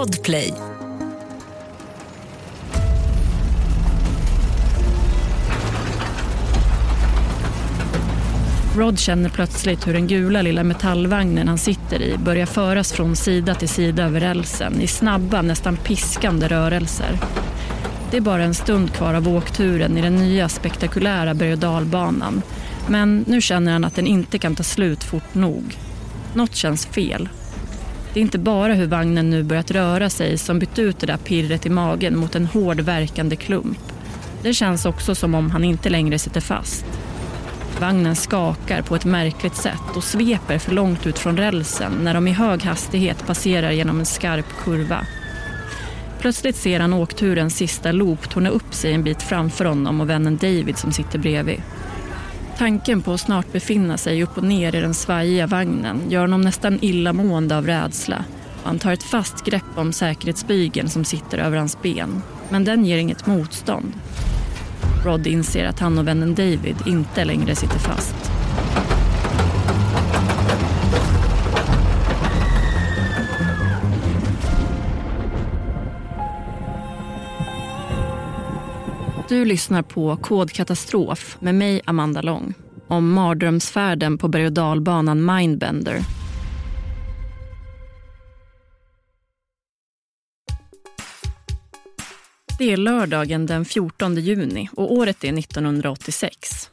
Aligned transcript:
Podplay. 0.00 0.54
Rod 8.76 8.98
känner 8.98 9.28
plötsligt 9.28 9.86
hur 9.86 9.92
den 9.92 10.06
gula 10.06 10.42
lilla 10.42 10.64
metallvagnen 10.64 11.48
han 11.48 11.58
sitter 11.58 12.02
i 12.02 12.18
börjar 12.18 12.46
föras 12.46 12.92
från 12.92 13.16
sida 13.16 13.54
till 13.54 13.68
sida 13.68 14.04
över 14.04 14.20
rälsen 14.20 14.80
i 14.80 14.86
snabba, 14.86 15.42
nästan 15.42 15.76
piskande 15.76 16.48
rörelser. 16.48 17.18
Det 18.10 18.16
är 18.16 18.20
bara 18.20 18.42
en 18.42 18.54
stund 18.54 18.92
kvar 18.92 19.14
av 19.14 19.28
åkturen 19.28 19.98
i 19.98 20.02
den 20.02 20.16
nya 20.16 20.48
spektakulära 20.48 21.34
berg 21.34 21.52
och 21.52 21.58
dalbanan. 21.58 22.42
Men 22.88 23.24
nu 23.28 23.40
känner 23.40 23.72
han 23.72 23.84
att 23.84 23.96
den 23.96 24.06
inte 24.06 24.38
kan 24.38 24.56
ta 24.56 24.62
slut 24.62 25.04
fort 25.04 25.34
nog. 25.34 25.78
Något 26.34 26.54
känns 26.54 26.86
fel. 26.86 27.28
Det 28.12 28.20
är 28.20 28.22
inte 28.22 28.38
bara 28.38 28.74
hur 28.74 28.86
vagnen 28.86 29.30
nu 29.30 29.42
börjat 29.42 29.70
röra 29.70 30.10
sig 30.10 30.38
som 30.38 30.58
bytt 30.58 30.78
ut 30.78 30.98
det 30.98 31.06
där 31.06 31.16
pirret 31.16 31.66
i 31.66 31.70
magen 31.70 32.16
mot 32.16 32.34
en 32.34 32.46
hård 32.46 32.80
verkande 32.80 33.36
klump. 33.36 33.78
Det 34.42 34.54
känns 34.54 34.86
också 34.86 35.14
som 35.14 35.34
om 35.34 35.50
han 35.50 35.64
inte 35.64 35.90
längre 35.90 36.18
sitter 36.18 36.40
fast. 36.40 36.84
Vagnen 37.80 38.16
skakar 38.16 38.82
på 38.82 38.96
ett 38.96 39.04
märkligt 39.04 39.56
sätt 39.56 39.96
och 39.96 40.04
sveper 40.04 40.58
för 40.58 40.72
långt 40.72 41.06
ut 41.06 41.18
från 41.18 41.36
rälsen 41.36 41.92
när 42.02 42.14
de 42.14 42.28
i 42.28 42.32
hög 42.32 42.62
hastighet 42.62 43.26
passerar 43.26 43.70
genom 43.70 43.98
en 43.98 44.06
skarp 44.06 44.46
kurva. 44.64 45.06
Plötsligt 46.20 46.56
ser 46.56 46.80
han 46.80 46.92
åkturens 46.92 47.56
sista 47.56 47.92
loop 47.92 48.30
torna 48.30 48.50
upp 48.50 48.74
sig 48.74 48.92
en 48.92 49.02
bit 49.02 49.22
framför 49.22 49.64
honom 49.64 50.00
och 50.00 50.10
vännen 50.10 50.36
David 50.36 50.78
som 50.78 50.92
sitter 50.92 51.18
bredvid. 51.18 51.62
Tanken 52.60 53.02
på 53.02 53.12
att 53.12 53.20
snart 53.20 53.52
befinna 53.52 53.98
sig 53.98 54.22
upp 54.22 54.38
och 54.38 54.44
ner 54.44 54.74
i 54.74 54.80
den 54.80 54.94
svajiga 54.94 55.46
vagnen 55.46 56.10
gör 56.10 56.20
honom 56.20 56.40
nästan 56.40 56.78
illamående 56.82 57.56
av 57.56 57.66
rädsla. 57.66 58.24
Han 58.62 58.78
tar 58.78 58.92
ett 58.92 59.02
fast 59.02 59.44
grepp 59.44 59.76
om 59.76 59.92
säkerhetsbygeln 59.92 60.88
som 60.88 61.04
sitter 61.04 61.38
över 61.38 61.56
hans 61.56 61.82
ben. 61.82 62.22
Men 62.48 62.64
den 62.64 62.84
ger 62.84 62.98
inget 62.98 63.26
motstånd. 63.26 63.92
Rod 65.04 65.26
inser 65.26 65.64
att 65.64 65.80
han 65.80 65.98
och 65.98 66.08
vännen 66.08 66.34
David 66.34 66.76
inte 66.86 67.24
längre 67.24 67.54
sitter 67.54 67.78
fast. 67.78 68.29
Du 79.30 79.44
lyssnar 79.44 79.82
på 79.82 80.16
Kodkatastrof 80.16 81.36
med 81.40 81.54
mig, 81.54 81.80
Amanda 81.84 82.22
Lång 82.22 82.54
om 82.88 83.12
mardrömsfärden 83.12 84.18
på 84.18 84.28
berg 84.28 84.46
och 84.46 84.52
dalbanan 84.52 85.24
Mindbender. 85.24 86.00
Det 92.58 92.72
är 92.72 92.76
lördagen 92.76 93.46
den 93.46 93.64
14 93.64 94.14
juni 94.14 94.68
och 94.72 94.92
året 94.92 95.24
är 95.24 95.38
1986. 95.38 96.70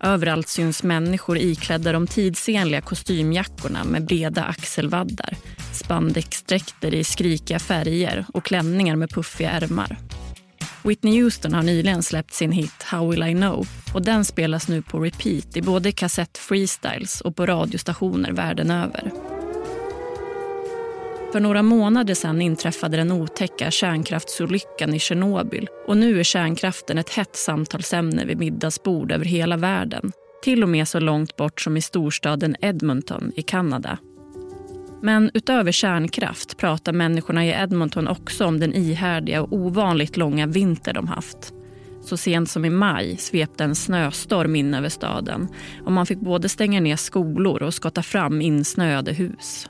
Överallt 0.00 0.48
syns 0.48 0.82
människor 0.82 1.38
iklädda 1.38 1.92
de 1.92 2.06
tidsenliga 2.06 2.80
kostymjackorna 2.80 3.84
med 3.84 4.06
breda 4.06 4.44
axelvaddar, 4.44 5.36
spandexdräkter 5.72 6.94
i 6.94 7.04
skrikiga 7.04 7.58
färger 7.58 8.26
och 8.32 8.44
klänningar 8.44 8.96
med 8.96 9.10
puffiga 9.10 9.50
ärmar. 9.50 9.98
Whitney 10.84 11.22
Houston 11.22 11.54
har 11.54 11.62
nyligen 11.62 12.02
släppt 12.02 12.34
sin 12.34 12.52
hit 12.52 12.82
How 12.82 13.10
will 13.10 13.22
I 13.22 13.32
know 13.32 13.66
och 13.94 14.02
den 14.02 14.24
spelas 14.24 14.68
nu 14.68 14.82
på 14.82 15.00
repeat 15.00 15.56
i 15.56 15.62
både 15.62 15.92
kassett 15.92 16.38
freestyles 16.38 17.20
och 17.20 17.36
på 17.36 17.46
radiostationer 17.46 18.32
världen 18.32 18.70
över. 18.70 19.10
För 21.32 21.40
några 21.40 21.62
månader 21.62 22.14
sedan 22.14 22.42
inträffade 22.42 22.96
den 22.96 23.12
otäcka 23.12 23.70
kärnkraftsolyckan 23.70 24.94
i 24.94 24.98
Tjernobyl 24.98 25.68
och 25.86 25.96
nu 25.96 26.20
är 26.20 26.24
kärnkraften 26.24 26.98
ett 26.98 27.10
hett 27.10 27.36
samtalsämne 27.36 28.24
vid 28.24 28.38
middagsbord 28.38 29.12
över 29.12 29.24
hela 29.24 29.56
världen. 29.56 30.12
Till 30.42 30.62
och 30.62 30.68
med 30.68 30.88
så 30.88 31.00
långt 31.00 31.36
bort 31.36 31.60
som 31.60 31.76
i 31.76 31.82
storstaden 31.82 32.56
Edmonton 32.60 33.32
i 33.36 33.42
Kanada. 33.42 33.98
Men 35.04 35.30
utöver 35.34 35.72
kärnkraft 35.72 36.56
pratar 36.56 36.92
människorna 36.92 37.46
i 37.46 37.50
Edmonton 37.50 38.08
också 38.08 38.46
om 38.46 38.60
den 38.60 38.74
ihärdiga 38.74 39.42
och 39.42 39.52
ovanligt 39.52 40.16
långa 40.16 40.46
vinter 40.46 40.92
de 40.92 41.08
haft. 41.08 41.52
Så 42.04 42.16
sent 42.16 42.50
som 42.50 42.64
i 42.64 42.70
maj 42.70 43.16
svepte 43.16 43.64
en 43.64 43.74
snöstorm 43.74 44.56
in 44.56 44.74
över 44.74 44.88
staden 44.88 45.48
och 45.84 45.92
man 45.92 46.06
fick 46.06 46.18
både 46.20 46.48
stänga 46.48 46.80
ner 46.80 46.96
skolor 46.96 47.62
och 47.62 47.74
skotta 47.74 48.02
fram 48.02 48.40
insnöade 48.40 49.12
hus. 49.12 49.68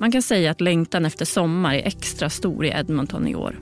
Man 0.00 0.12
kan 0.12 0.22
säga 0.22 0.50
att 0.50 0.60
längtan 0.60 1.06
efter 1.06 1.24
sommar 1.24 1.74
är 1.74 1.86
extra 1.86 2.30
stor 2.30 2.64
i 2.66 2.68
Edmonton 2.68 3.28
i 3.28 3.34
år. 3.34 3.58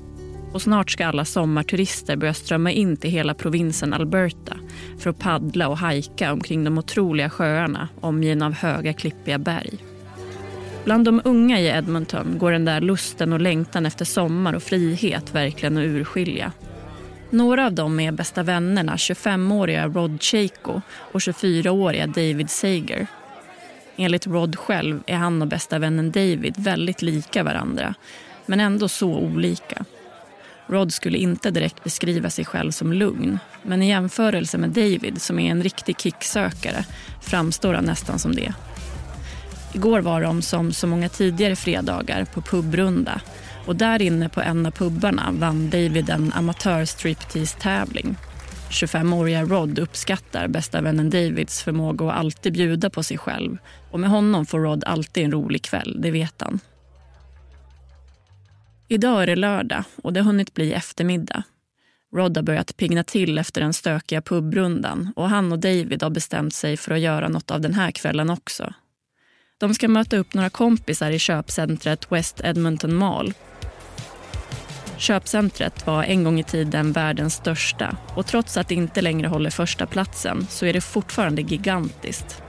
Och 0.52 0.62
snart 0.62 0.90
ska 0.90 1.06
alla 1.06 1.24
sommarturister 1.24 2.16
börja 2.16 2.34
strömma 2.34 2.70
in 2.70 2.96
till 2.96 3.10
hela 3.10 3.34
provinsen 3.34 3.92
Alberta 3.92 4.56
för 4.98 5.10
att 5.10 5.18
paddla 5.18 5.68
och 5.68 5.78
hajka 5.78 6.32
omkring 6.32 6.64
de 6.64 6.78
otroliga 6.78 7.30
sjöarna 7.30 7.88
omgivna 8.00 8.46
av 8.46 8.52
höga 8.52 8.92
klippiga 8.92 9.38
berg. 9.38 9.93
Bland 10.84 11.04
de 11.04 11.20
unga 11.24 11.60
i 11.60 11.66
Edmonton 11.66 12.38
går 12.38 12.52
den 12.52 12.64
där 12.64 12.80
lusten 12.80 13.32
och 13.32 13.40
längtan 13.40 13.86
efter 13.86 14.04
sommar 14.04 14.52
och 14.52 14.62
frihet 14.62 15.34
verkligen 15.34 15.76
att 15.76 15.84
urskilja. 15.84 16.52
Några 17.30 17.66
av 17.66 17.72
dem 17.72 18.00
är 18.00 18.12
bästa 18.12 18.42
vännerna 18.42 18.96
25-åriga 18.96 19.88
Rod 19.88 20.22
Chaco 20.22 20.80
och 21.12 21.20
24-åriga 21.20 22.06
David 22.06 22.50
Sager. 22.50 23.06
Enligt 23.96 24.26
Rod 24.26 24.58
själv 24.58 25.02
är 25.06 25.16
han 25.16 25.42
och 25.42 25.48
bästa 25.48 25.78
vännen 25.78 26.10
David 26.10 26.54
väldigt 26.58 27.02
lika 27.02 27.42
varandra, 27.42 27.94
men 28.46 28.60
ändå 28.60 28.88
så 28.88 29.14
olika. 29.14 29.84
Rod 30.66 30.92
skulle 30.92 31.18
inte 31.18 31.50
direkt 31.50 31.84
beskriva 31.84 32.30
sig 32.30 32.44
själv 32.44 32.70
som 32.70 32.92
lugn, 32.92 33.38
men 33.62 33.82
i 33.82 33.88
jämförelse 33.88 34.58
med 34.58 34.70
David 34.70 35.22
som 35.22 35.38
är 35.38 35.50
en 35.50 35.62
riktig 35.62 36.00
kicksökare 36.00 36.84
framstår 37.22 37.74
han 37.74 37.84
nästan 37.84 38.18
som 38.18 38.34
det. 38.34 38.54
Igår 39.74 40.00
var 40.00 40.22
de 40.22 40.42
som 40.42 40.72
så 40.72 40.86
många 40.86 41.08
tidigare 41.08 41.56
fredagar 41.56 42.24
på 42.24 42.40
pubrunda 42.40 43.20
och 43.66 43.76
där 43.76 44.02
inne 44.02 44.28
på 44.28 44.40
en 44.40 44.66
av 44.66 44.70
pubbarna 44.70 45.32
vann 45.32 45.70
David 45.70 46.10
en 46.10 46.32
amatör-striptease-tävling. 46.32 48.16
25-åriga 48.70 49.44
Rod 49.44 49.78
uppskattar 49.78 50.48
bästa 50.48 50.80
vännen 50.80 51.10
Davids 51.10 51.62
förmåga 51.62 52.06
att 52.06 52.16
alltid 52.16 52.52
bjuda 52.52 52.90
på 52.90 53.02
sig 53.02 53.18
själv 53.18 53.58
och 53.90 54.00
med 54.00 54.10
honom 54.10 54.46
får 54.46 54.60
Rod 54.60 54.84
alltid 54.84 55.24
en 55.24 55.32
rolig 55.32 55.62
kväll, 55.62 55.96
det 56.00 56.10
vet 56.10 56.34
han. 56.42 56.60
Idag 58.88 59.22
är 59.22 59.26
det 59.26 59.36
lördag 59.36 59.84
och 60.02 60.12
det 60.12 60.20
har 60.20 60.24
hunnit 60.24 60.54
bli 60.54 60.72
eftermiddag. 60.72 61.42
Rod 62.14 62.36
har 62.36 62.42
börjat 62.42 62.76
pigna 62.76 63.04
till 63.04 63.38
efter 63.38 63.60
den 63.60 63.72
stökiga 63.72 64.22
pubrundan 64.22 65.12
och 65.16 65.28
han 65.28 65.52
och 65.52 65.58
David 65.58 66.02
har 66.02 66.10
bestämt 66.10 66.54
sig 66.54 66.76
för 66.76 66.94
att 66.94 67.00
göra 67.00 67.28
något 67.28 67.50
av 67.50 67.60
den 67.60 67.74
här 67.74 67.90
kvällen 67.90 68.30
också. 68.30 68.74
De 69.64 69.74
ska 69.74 69.88
möta 69.88 70.16
upp 70.16 70.34
några 70.34 70.50
kompisar 70.50 71.10
i 71.10 71.18
köpcentret 71.18 72.12
West 72.12 72.40
Edmonton 72.44 72.94
Mall. 72.94 73.34
Köpcentret 74.96 75.86
var 75.86 76.02
en 76.02 76.24
gång 76.24 76.40
i 76.40 76.44
tiden 76.44 76.92
världens 76.92 77.34
största 77.34 77.96
och 78.14 78.26
trots 78.26 78.56
att 78.56 78.68
det 78.68 78.74
inte 78.74 79.02
längre 79.02 79.28
håller 79.28 79.50
första 79.50 79.86
platsen 79.86 80.46
så 80.50 80.66
är 80.66 80.72
det 80.72 80.80
fortfarande 80.80 81.42
gigantiskt. 81.42 82.42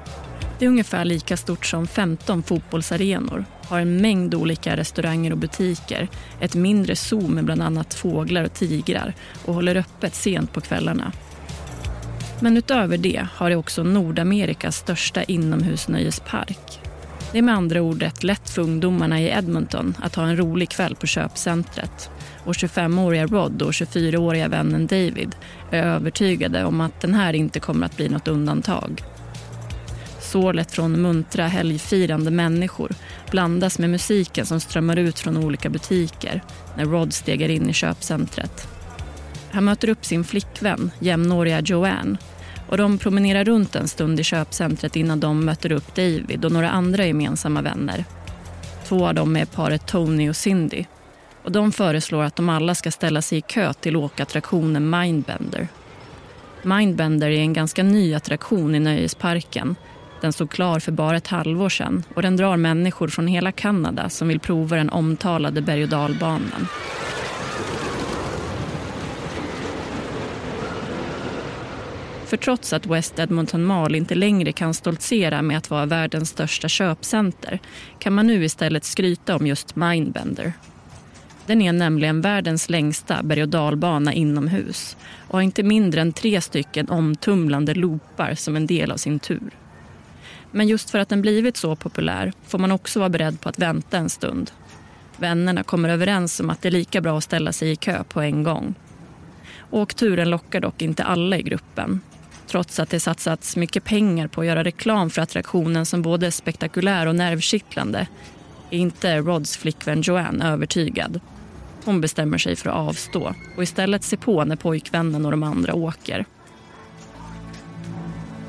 Det 0.60 0.66
är 0.66 0.70
ungefär 0.70 1.06
lika 1.06 1.38
stort 1.38 1.66
som 1.66 1.88
15 1.88 2.44
fotbollsarenor, 2.44 3.46
har 3.68 3.80
en 3.80 4.02
mängd 4.02 4.36
olika 4.36 4.78
restauranger 4.78 5.32
och 5.32 5.38
butiker, 5.38 6.08
ett 6.40 6.56
mindre 6.56 6.96
zoo 6.96 7.28
med 7.28 7.46
bland 7.46 7.62
annat 7.62 7.94
fåglar 7.94 8.44
och 8.44 8.54
tigrar 8.54 9.14
och 9.46 9.54
håller 9.54 9.76
öppet 9.76 10.16
sent 10.16 10.54
på 10.54 10.62
kvällarna. 10.62 11.12
Men 12.40 12.58
utöver 12.58 12.98
det 12.98 13.28
har 13.34 13.50
det 13.50 13.56
också 13.56 13.84
Nordamerikas 13.84 14.78
största 14.78 15.24
inomhusnöjespark 15.24 16.85
det 17.36 17.40
är 17.40 17.44
med 17.44 17.56
andra 17.56 17.82
ord 17.82 18.02
rätt 18.02 18.24
lätt 18.24 18.50
för 18.50 18.62
ungdomarna 18.62 19.22
i 19.22 19.30
Edmonton 19.30 19.98
att 20.02 20.16
ha 20.16 20.24
en 20.24 20.38
rolig 20.38 20.70
kväll 20.70 20.96
på 20.96 21.08
köpcentret. 21.08 22.10
Och 22.46 22.54
25-åriga 22.54 23.28
Rod 23.28 23.62
och 23.62 23.72
24-åriga 23.72 24.48
vännen 24.48 24.88
David 24.88 25.36
är 25.72 25.84
övertygade 25.84 26.66
om 26.66 26.82
att 26.82 27.02
den 27.02 27.14
här 27.14 27.34
inte 27.34 27.60
kommer 27.60 27.86
att 27.86 27.98
bli 27.98 28.10
något 28.10 28.28
undantag. 28.28 29.04
Sålet 30.20 30.72
från 30.72 31.02
muntra 31.02 31.48
helgfirande 31.48 32.32
människor 32.32 32.92
blandas 33.32 33.80
med 33.80 33.90
musiken 33.90 34.46
som 34.46 34.60
strömmar 34.60 34.98
ut 34.98 35.20
från 35.20 35.38
olika 35.38 35.70
butiker 35.70 36.44
när 36.78 36.86
Rod 36.86 37.14
stegar 37.14 37.50
in 37.50 37.70
i 37.70 37.74
köpcentret. 37.74 38.68
Han 39.52 39.64
möter 39.64 39.90
upp 39.90 40.06
sin 40.06 40.24
flickvän, 40.24 40.92
jämnåriga 41.00 41.60
Joanne 41.60 42.18
och 42.68 42.78
de 42.78 42.98
promenerar 42.98 43.44
runt 43.44 43.76
en 43.76 43.88
stund 43.88 44.20
i 44.20 44.24
köpcentret 44.24 44.96
innan 44.96 45.20
de 45.20 45.46
möter 45.46 45.72
upp 45.72 45.96
David 45.96 46.46
och 46.46 46.52
några 46.52 46.70
andra 46.70 47.06
gemensamma 47.06 47.62
vänner. 47.62 48.06
Två 48.88 49.08
av 49.08 49.14
dem 49.14 49.36
är 49.36 49.46
paret 49.46 49.88
Tony 49.88 50.30
och 50.30 50.36
Cindy. 50.36 50.86
Och 51.44 51.52
de 51.52 51.72
föreslår 51.72 52.24
att 52.24 52.36
de 52.36 52.50
alla 52.50 52.76
ska 52.76 52.92
ställa 52.92 53.22
sig 53.22 53.38
i 53.38 53.42
kö 53.42 53.74
till 53.74 53.96
åkattraktionen 53.96 54.90
Mindbender. 54.90 55.68
Mindbender 56.64 57.30
är 57.30 57.40
en 57.40 57.54
ganska 57.54 57.84
ny 57.84 58.14
attraktion 58.14 58.76
i 58.76 58.80
nöjesparken. 58.80 59.76
Den 60.22 60.34
stod 60.34 60.52
klar 60.52 60.80
för 60.80 60.92
bara 60.92 61.18
ett 61.18 61.28
halvår 61.28 61.70
sedan 61.70 62.04
och 62.16 62.22
den 62.22 62.38
drar 62.38 62.58
människor 62.58 63.08
från 63.08 63.28
hela 63.28 63.52
Kanada 63.52 64.10
som 64.10 64.28
vill 64.28 64.40
prova 64.40 64.76
den 64.76 64.90
omtalade 64.90 65.62
berg 65.62 65.84
och 65.84 65.90
dalbanan. 65.90 66.68
För 72.26 72.38
trots 72.38 72.74
att 72.74 72.86
West 72.86 73.20
Edmonton 73.20 73.64
Mall 73.64 73.96
inte 73.96 74.16
längre 74.16 74.52
kan 74.52 74.74
stoltsera 74.74 75.42
med 75.42 75.58
att 75.58 75.70
vara 75.70 75.86
världens 75.86 76.30
största 76.30 76.68
köpcenter 76.68 77.60
kan 78.00 78.14
man 78.14 78.28
nu 78.28 78.46
istället 78.46 78.84
skryta 78.84 79.36
om 79.36 79.48
just 79.48 79.76
Mindbender. 79.76 80.54
Den 81.46 81.62
är 81.62 81.74
nämligen 81.74 82.22
världens 82.22 82.70
längsta 82.70 83.24
berg 83.24 83.42
och 83.42 83.50
dalbana 83.50 84.14
inomhus 84.14 84.98
och 85.28 85.34
har 85.34 85.42
inte 85.42 85.64
mindre 85.64 86.02
än 86.02 86.14
tre 86.14 86.42
stycken 86.42 86.90
omtumlande 86.90 87.74
loopar 87.74 88.36
som 88.36 88.56
en 88.56 88.68
del 88.68 88.92
av 88.92 88.98
sin 88.98 89.20
tur. 89.20 89.52
Men 90.52 90.68
just 90.68 90.90
för 90.90 91.00
att 91.00 91.10
den 91.10 91.22
blivit 91.22 91.58
så 91.58 91.76
populär 91.76 92.34
får 92.48 92.60
man 92.60 92.72
också 92.72 93.00
vara 93.00 93.10
beredd 93.10 93.42
på 93.42 93.50
att 93.50 93.60
vänta 93.60 93.98
en 93.98 94.10
stund. 94.10 94.52
Vännerna 95.18 95.64
kommer 95.64 95.90
överens 95.90 96.40
om 96.40 96.50
att 96.50 96.62
det 96.62 96.70
är 96.70 96.72
lika 96.72 97.02
bra 97.02 97.18
att 97.18 97.24
ställa 97.24 97.54
sig 97.54 97.72
i 97.72 97.76
kö 97.76 98.04
på 98.04 98.22
en 98.22 98.44
gång. 98.44 98.76
Åkturen 99.72 100.30
lockar 100.30 100.60
dock 100.60 100.82
inte 100.82 101.04
alla 101.04 101.38
i 101.38 101.42
gruppen 101.42 102.02
trots 102.48 102.80
att 102.80 102.90
det 102.90 103.00
satsats 103.00 103.56
mycket 103.56 103.84
pengar 103.84 104.28
på 104.28 104.42
att 104.42 104.48
göra 104.48 104.64
reklam 104.64 105.10
för 105.10 105.22
attraktionen 105.22 105.86
som 105.86 106.02
både 106.02 106.32
spektakulär 106.32 107.06
och 107.06 107.16
nervkittlande 107.16 108.08
är 108.70 108.78
inte 108.78 109.18
Rods 109.18 109.58
flickvän 109.58 110.02
Joanne 110.02 110.50
övertygad. 110.50 111.20
Hon 111.86 112.02
bestämmer 112.02 112.38
sig 112.38 112.56
för 112.56 112.70
att 112.70 112.76
avstå 112.76 113.34
och 113.58 113.64
istället 113.64 114.04
se 114.04 114.18
på 114.18 114.46
när 114.46 114.56
pojkvännen 114.56 115.26
och 115.26 115.32
de 115.32 115.44
andra 115.44 115.74
åker. 115.74 116.26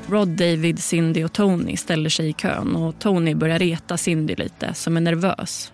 Rod, 0.09 0.27
David, 0.27 0.79
Cindy 0.83 1.23
och 1.23 1.33
Tony 1.33 1.77
ställer 1.77 2.09
sig 2.09 2.29
i 2.29 2.33
kön 2.33 2.75
och 2.75 2.99
Tony 2.99 3.35
börjar 3.35 3.59
reta 3.59 3.97
Cindy 3.97 4.35
lite, 4.35 4.73
som 4.73 4.97
är 4.97 5.01
nervös. 5.01 5.71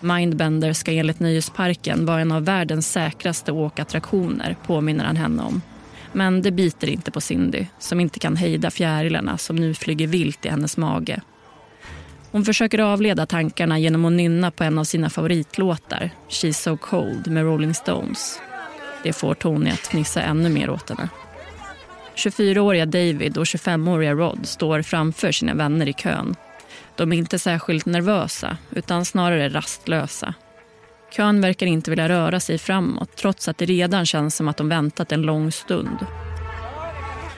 Mindbender 0.00 0.72
ska 0.72 0.92
enligt 0.92 1.20
Nöjesparken 1.20 2.06
vara 2.06 2.20
en 2.20 2.32
av 2.32 2.44
världens 2.44 2.92
säkraste 2.92 3.52
åkattraktioner, 3.52 4.56
påminner 4.66 5.04
han 5.04 5.16
henne 5.16 5.42
om. 5.42 5.60
Men 6.14 6.42
det 6.42 6.50
biter 6.50 6.88
inte 6.88 7.10
på 7.10 7.20
Cindy, 7.20 7.66
som 7.78 8.00
inte 8.00 8.18
kan 8.18 8.36
hejda 8.36 8.70
fjärilarna 8.70 9.38
som 9.38 9.56
nu 9.56 9.74
flyger 9.74 10.06
vilt 10.06 10.46
i 10.46 10.48
hennes 10.48 10.76
mage. 10.76 11.20
Hon 12.30 12.44
försöker 12.44 12.78
avleda 12.78 13.26
tankarna 13.26 13.78
genom 13.78 14.04
att 14.04 14.12
nynna 14.12 14.50
på 14.50 14.64
en 14.64 14.78
av 14.78 14.84
sina 14.84 15.10
favoritlåtar, 15.10 16.10
She's 16.28 16.52
so 16.52 16.76
cold 16.76 17.30
med 17.30 17.44
Rolling 17.44 17.74
Stones. 17.74 18.40
Det 19.02 19.12
får 19.12 19.34
Tony 19.34 19.70
att 19.70 19.86
fnissa 19.86 20.22
ännu 20.22 20.48
mer 20.48 20.70
åt 20.70 20.88
henne. 20.88 21.08
24-åriga 22.16 22.86
David 22.86 23.38
och 23.38 23.44
25-åriga 23.44 24.14
Rod 24.14 24.46
står 24.46 24.82
framför 24.82 25.32
sina 25.32 25.54
vänner 25.54 25.88
i 25.88 25.92
kön. 25.92 26.34
De 26.96 27.12
är 27.12 27.16
inte 27.16 27.38
särskilt 27.38 27.86
nervösa, 27.86 28.56
utan 28.70 29.04
snarare 29.04 29.48
rastlösa. 29.48 30.34
Kön 31.16 31.40
verkar 31.40 31.66
inte 31.66 31.90
vilja 31.90 32.08
röra 32.08 32.40
sig 32.40 32.58
framåt 32.58 33.16
trots 33.16 33.48
att 33.48 33.58
det 33.58 33.64
redan 33.64 34.06
känns 34.06 34.36
som 34.36 34.48
att 34.48 34.56
de 34.56 34.68
väntat 34.68 35.12
en 35.12 35.22
lång 35.22 35.52
stund. 35.52 36.06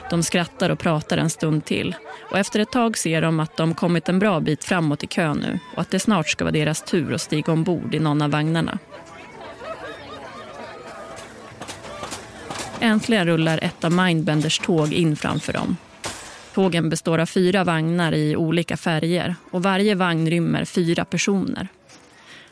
De 0.09 0.23
skrattar 0.23 0.69
och 0.69 0.79
pratar 0.79 1.17
en 1.17 1.29
stund 1.29 1.65
till 1.65 1.95
och 2.31 2.37
efter 2.37 2.59
ett 2.59 2.71
tag 2.71 2.97
ser 2.97 3.21
de 3.21 3.39
att 3.39 3.57
de 3.57 3.73
kommit 3.73 4.09
en 4.09 4.19
bra 4.19 4.39
bit 4.39 4.63
framåt 4.63 5.03
i 5.03 5.07
kön 5.07 5.37
nu 5.37 5.59
och 5.75 5.81
att 5.81 5.91
det 5.91 5.99
snart 5.99 6.29
ska 6.29 6.43
vara 6.43 6.51
deras 6.51 6.81
tur 6.81 7.13
att 7.13 7.21
stiga 7.21 7.53
ombord 7.53 7.95
i 7.95 7.99
någon 7.99 8.21
av 8.21 8.31
vagnarna. 8.31 8.79
Äntligen 12.79 13.25
rullar 13.25 13.59
ett 13.63 13.83
av 13.83 13.91
Mindbenders 13.91 14.59
tåg 14.59 14.93
in 14.93 15.15
framför 15.15 15.53
dem. 15.53 15.77
Tågen 16.53 16.89
består 16.89 17.19
av 17.19 17.25
fyra 17.25 17.63
vagnar 17.63 18.11
i 18.13 18.35
olika 18.35 18.77
färger 18.77 19.35
och 19.51 19.63
varje 19.63 19.95
vagn 19.95 20.29
rymmer 20.29 20.65
fyra 20.65 21.05
personer. 21.05 21.67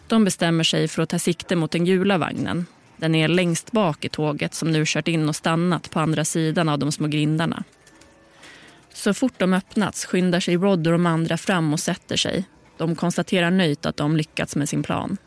De 0.07 0.23
bestämmer 0.23 0.63
sig 0.63 0.87
för 0.87 1.01
att 1.01 1.09
ta 1.09 1.19
sikte 1.19 1.55
mot 1.55 1.71
den 1.71 1.85
gula 1.85 2.17
vagnen. 2.17 2.65
Den 2.97 3.15
är 3.15 3.27
längst 3.27 3.71
bak 3.71 4.05
i 4.05 4.09
tåget 4.09 4.53
som 4.53 4.71
nu 4.71 4.83
kört 4.85 5.07
in 5.07 5.29
och 5.29 5.35
stannat 5.35 5.91
på 5.91 5.99
andra 5.99 6.25
sidan 6.25 6.69
av 6.69 6.79
de 6.79 6.91
små 6.91 7.07
grindarna. 7.07 7.63
Så 8.93 9.13
fort 9.13 9.33
de 9.37 9.53
öppnats 9.53 10.05
skyndar 10.05 10.39
sig 10.39 10.55
Rod 10.55 10.87
och 10.87 10.93
de 10.93 11.05
andra 11.05 11.37
fram 11.37 11.73
och 11.73 11.79
sätter 11.79 12.17
sig. 12.17 12.43
De 12.77 12.95
konstaterar 12.95 13.51
nöjt 13.51 13.85
att 13.85 13.97
de 13.97 14.17
lyckats 14.17 14.55
med 14.55 14.69
sin 14.69 14.83
plan. 14.83 15.17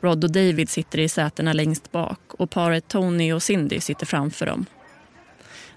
Rod 0.00 0.24
och 0.24 0.32
David 0.32 0.68
sitter 0.68 0.98
i 0.98 1.08
sätena 1.08 1.52
längst 1.52 1.92
bak 1.92 2.20
och 2.28 2.50
paret 2.50 2.88
Tony 2.88 3.32
och 3.32 3.42
Cindy 3.42 3.80
sitter 3.80 4.06
framför 4.06 4.46
dem. 4.46 4.66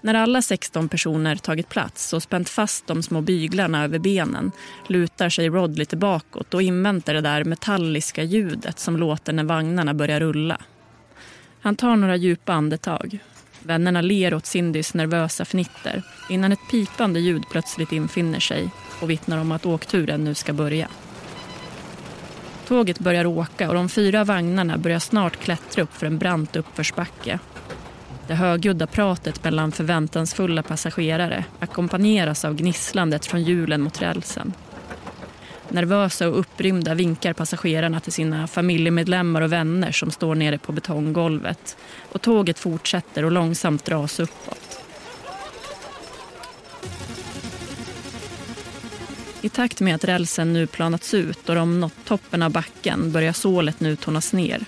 När 0.02 0.14
alla 0.14 0.42
16 0.42 0.88
personer 0.88 1.36
tagit 1.36 1.68
plats 1.68 2.12
och 2.12 2.22
spänt 2.22 2.48
fast 2.48 2.86
de 2.86 3.02
små 3.02 3.20
byglarna 3.20 3.84
över 3.84 3.98
benen 3.98 4.52
lutar 4.86 5.28
sig 5.28 5.48
Rod 5.48 5.78
lite 5.78 5.96
bakåt 5.96 6.54
och 6.54 6.62
inväntar 6.62 7.14
det 7.14 7.20
där 7.20 7.44
metalliska 7.44 8.22
ljudet 8.22 8.78
som 8.78 8.96
låter 8.96 9.32
när 9.32 9.44
vagnarna 9.44 9.94
börjar 9.94 10.20
rulla. 10.20 10.60
Han 11.60 11.76
tar 11.76 11.96
några 11.96 12.16
djupa 12.16 12.52
andetag. 12.52 13.18
Vännerna 13.62 14.00
ler 14.00 14.34
åt 14.34 14.46
Cindys 14.46 14.94
nervösa 14.94 15.44
fnitter 15.44 16.02
innan 16.30 16.52
ett 16.52 16.70
pipande 16.70 17.20
ljud 17.20 17.42
plötsligt 17.50 17.92
infinner 17.92 18.40
sig 18.40 18.70
och 19.00 19.10
vittnar 19.10 19.38
om 19.38 19.52
att 19.52 19.66
åkturen 19.66 20.24
nu 20.24 20.34
ska 20.34 20.52
börja. 20.52 20.88
Tåget 22.66 22.98
börjar 22.98 23.26
åka 23.26 23.68
och 23.68 23.74
de 23.74 23.88
fyra 23.88 24.24
vagnarna 24.24 24.78
börjar 24.78 24.98
snart 24.98 25.36
klättra 25.36 25.82
upp 25.82 25.94
för 25.94 26.06
en 26.06 26.18
brant 26.18 26.56
uppförsbacke 26.56 27.38
det 28.30 28.36
högljudda 28.36 28.86
pratet 28.86 29.44
mellan 29.44 29.72
förväntansfulla 29.72 30.62
passagerare 30.62 31.44
ackompanjeras 31.58 32.44
av 32.44 32.54
gnisslandet 32.54 33.26
från 33.26 33.42
hjulen 33.42 33.80
mot 33.80 34.02
rälsen. 34.02 34.52
Nervösa 35.68 36.28
och 36.28 36.38
upprymda 36.38 36.94
vinkar 36.94 37.32
passagerarna 37.32 38.00
till 38.00 38.12
sina 38.12 38.46
familjemedlemmar 38.46 39.40
och 39.40 39.52
vänner 39.52 39.92
som 39.92 40.10
står 40.10 40.34
nere 40.34 40.58
på 40.58 40.72
betonggolvet. 40.72 41.76
Och 42.12 42.22
tåget 42.22 42.58
fortsätter 42.58 43.24
och 43.24 43.32
långsamt 43.32 43.84
dras 43.84 44.20
uppåt. 44.20 44.80
I 49.40 49.48
takt 49.48 49.80
med 49.80 49.94
att 49.94 50.04
rälsen 50.04 50.52
nu 50.52 50.66
planats 50.66 51.14
ut 51.14 51.48
och 51.48 51.54
de 51.54 51.80
nått 51.80 52.04
toppen 52.04 52.42
av 52.42 52.50
backen 52.50 53.12
börjar 53.12 53.32
sålet 53.32 53.80
nu 53.80 53.96
tonas 53.96 54.32
ner 54.32 54.64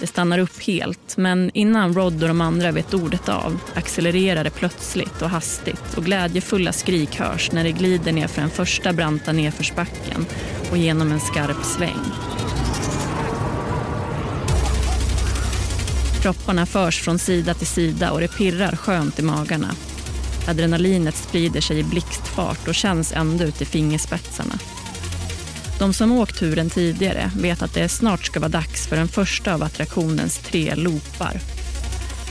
det 0.00 0.06
stannar 0.06 0.38
upp 0.38 0.62
helt, 0.62 1.16
men 1.16 1.50
innan 1.54 1.94
Rod 1.94 2.22
och 2.22 2.28
de 2.28 2.40
andra 2.40 2.72
vet 2.72 2.94
ordet 2.94 3.28
av 3.28 3.58
accelererar 3.74 4.44
det 4.44 4.50
plötsligt 4.50 5.22
och 5.22 5.30
hastigt 5.30 5.96
och 5.96 6.04
glädjefulla 6.04 6.72
skrik 6.72 7.18
hörs 7.18 7.52
när 7.52 7.64
det 7.64 7.72
glider 7.72 8.12
ner 8.12 8.26
för 8.26 8.40
den 8.40 8.50
första 8.50 8.92
branta 8.92 9.32
nedförsbacken 9.32 10.26
och 10.70 10.76
genom 10.76 11.12
en 11.12 11.20
skarp 11.20 11.64
sväng. 11.64 12.04
Kropparna 16.22 16.66
förs 16.66 17.00
från 17.00 17.18
sida 17.18 17.54
till 17.54 17.66
sida 17.66 18.12
och 18.12 18.20
det 18.20 18.28
pirrar 18.28 18.76
skönt 18.76 19.18
i 19.18 19.22
magarna. 19.22 19.74
Adrenalinet 20.48 21.16
sprider 21.16 21.60
sig 21.60 21.78
i 21.78 21.82
blixtfart 21.82 22.68
och 22.68 22.74
känns 22.74 23.12
ända 23.12 23.44
ut 23.44 23.62
i 23.62 23.64
fingerspetsarna. 23.64 24.58
De 25.80 25.92
som 25.92 26.12
åkt 26.12 26.38
turen 26.38 26.70
tidigare 26.70 27.30
vet 27.36 27.62
att 27.62 27.74
det 27.74 27.88
snart 27.88 28.24
ska 28.24 28.40
vara 28.40 28.48
dags 28.48 28.86
för 28.86 28.96
den 28.96 29.08
första 29.08 29.54
av 29.54 29.62
attraktionens 29.62 30.38
tre 30.38 30.74
loopar. 30.74 31.40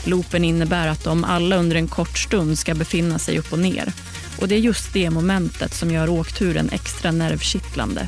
Loopen 0.05 0.43
innebär 0.43 0.87
att 0.87 1.03
de 1.03 1.23
alla 1.23 1.55
under 1.55 1.75
en 1.75 1.87
kort 1.87 2.17
stund 2.17 2.59
ska 2.59 2.75
befinna 2.75 3.19
sig 3.19 3.39
upp 3.39 3.53
och 3.53 3.59
ner. 3.59 3.93
Och 4.39 4.47
det 4.47 4.55
är 4.55 4.59
just 4.59 4.93
det 4.93 5.09
momentet 5.09 5.73
som 5.73 5.91
gör 5.91 6.09
åkturen 6.09 6.69
extra 6.71 7.11
nervkittlande. 7.11 8.07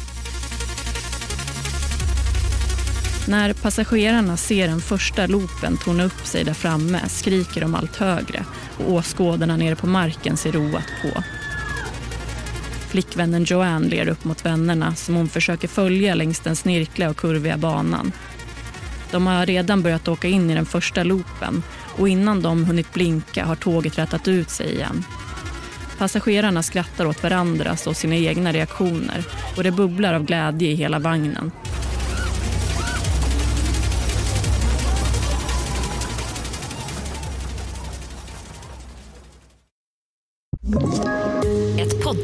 När 3.28 3.54
passagerarna 3.54 4.38
ser 4.38 4.68
den 4.68 4.82
första 4.82 5.28
loopen 5.28 5.78
torna 5.78 6.04
upp 6.04 6.26
sig 6.26 6.44
där 6.44 6.54
framme 6.54 7.02
skriker 7.10 7.62
de 7.62 7.76
allt 7.76 7.96
högre 7.96 8.46
och 8.78 8.92
åskådarna 8.92 9.58
nere 9.58 9.76
på 9.76 9.88
marken 9.88 10.38
ser 10.38 10.52
roat 10.52 10.88
på. 11.02 11.24
Flickvännen 12.92 13.44
Joanne 13.44 13.90
ler 13.90 14.08
upp 14.08 14.24
mot 14.24 14.46
vännerna 14.46 14.96
som 14.96 15.16
hon 15.16 15.30
försöker 15.30 15.68
följa 15.68 16.16
längs 16.16 16.40
den 16.40 16.56
snirkliga 16.56 17.10
och 17.10 17.18
kurviga 17.18 17.58
banan. 17.58 18.12
De 19.12 19.28
har 19.28 19.46
redan 19.46 19.82
börjat 19.82 20.08
åka 20.08 20.28
in 20.28 20.50
i 20.50 20.56
den 20.56 20.66
första 20.66 21.04
loopen 21.04 21.64
och 21.98 22.10
innan 22.10 22.42
de 22.42 22.66
hunnit 22.66 22.94
blinka 22.94 23.46
har 23.46 23.56
tåget 23.56 23.98
rättat 23.98 24.28
ut 24.28 24.50
sig 24.50 24.74
igen. 24.74 25.04
Passagerarna 25.98 26.64
skrattar 26.64 27.06
åt 27.06 27.24
varandras 27.24 27.88
och 27.88 27.98
sina 27.98 28.16
egna 28.16 28.52
reaktioner 28.52 29.24
och 29.58 29.64
det 29.64 29.72
bubblar 29.72 30.14
av 30.14 30.26
glädje 30.26 30.70
i 30.70 30.76
hela 30.76 31.00
vagnen. 31.00 31.52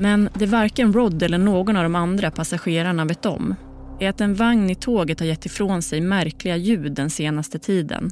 Men 0.00 0.28
det 0.34 0.46
varken 0.46 0.92
Rod 0.92 1.22
eller 1.22 1.38
någon 1.38 1.76
av 1.76 1.82
de 1.82 1.94
andra 1.94 2.30
passagerarna 2.30 3.04
vet 3.04 3.26
om 3.26 3.54
är 4.00 4.08
att 4.08 4.20
en 4.20 4.34
vagn 4.34 4.70
i 4.70 4.74
tåget 4.74 5.20
har 5.20 5.26
gett 5.26 5.46
ifrån 5.46 5.82
sig 5.82 6.00
märkliga 6.00 6.56
ljud 6.56 6.92
den 6.92 7.10
senaste 7.10 7.58
tiden. 7.58 8.10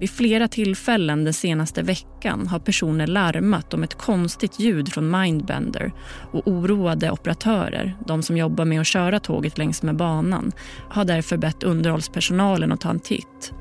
Vid 0.00 0.10
flera 0.10 0.48
tillfällen 0.48 1.24
den 1.24 1.32
senaste 1.32 1.82
veckan 1.82 2.46
har 2.46 2.58
personer 2.58 3.06
larmat 3.06 3.74
om 3.74 3.82
ett 3.82 3.94
konstigt 3.94 4.60
ljud 4.60 4.92
från 4.92 5.20
Mindbender 5.20 5.92
och 6.32 6.48
oroade 6.48 7.10
operatörer, 7.10 7.96
de 8.06 8.22
som 8.22 8.36
jobbar 8.36 8.64
med 8.64 8.80
att 8.80 8.86
köra 8.86 9.20
tåget 9.20 9.58
längs 9.58 9.82
med 9.82 9.96
banan, 9.96 10.52
har 10.90 11.04
därför 11.04 11.36
bett 11.36 11.62
underhållspersonalen 11.62 12.72
att 12.72 12.80
ta 12.80 12.90
en 12.90 13.00
titt. 13.00 13.52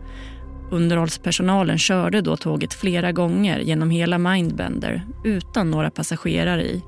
Underhållspersonalen 0.72 1.78
körde 1.78 2.22
då 2.22 2.38
tåget 2.38 2.74
flera 2.74 3.12
gånger 3.12 3.60
genom 3.60 3.90
hela 3.90 4.18
Mindbender 4.18 5.06
utan 5.24 5.72
några 5.72 5.90
passagerare 5.90 6.64
i. 6.64 6.82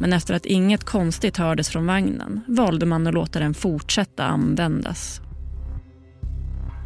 Men 0.00 0.12
efter 0.12 0.34
att 0.34 0.46
inget 0.46 0.84
konstigt 0.84 1.36
hördes 1.36 1.68
från 1.68 1.86
vagnen 1.86 2.40
valde 2.46 2.86
man 2.86 3.06
att 3.06 3.14
låta 3.14 3.38
den 3.38 3.54
fortsätta 3.54 4.24
användas. 4.24 5.20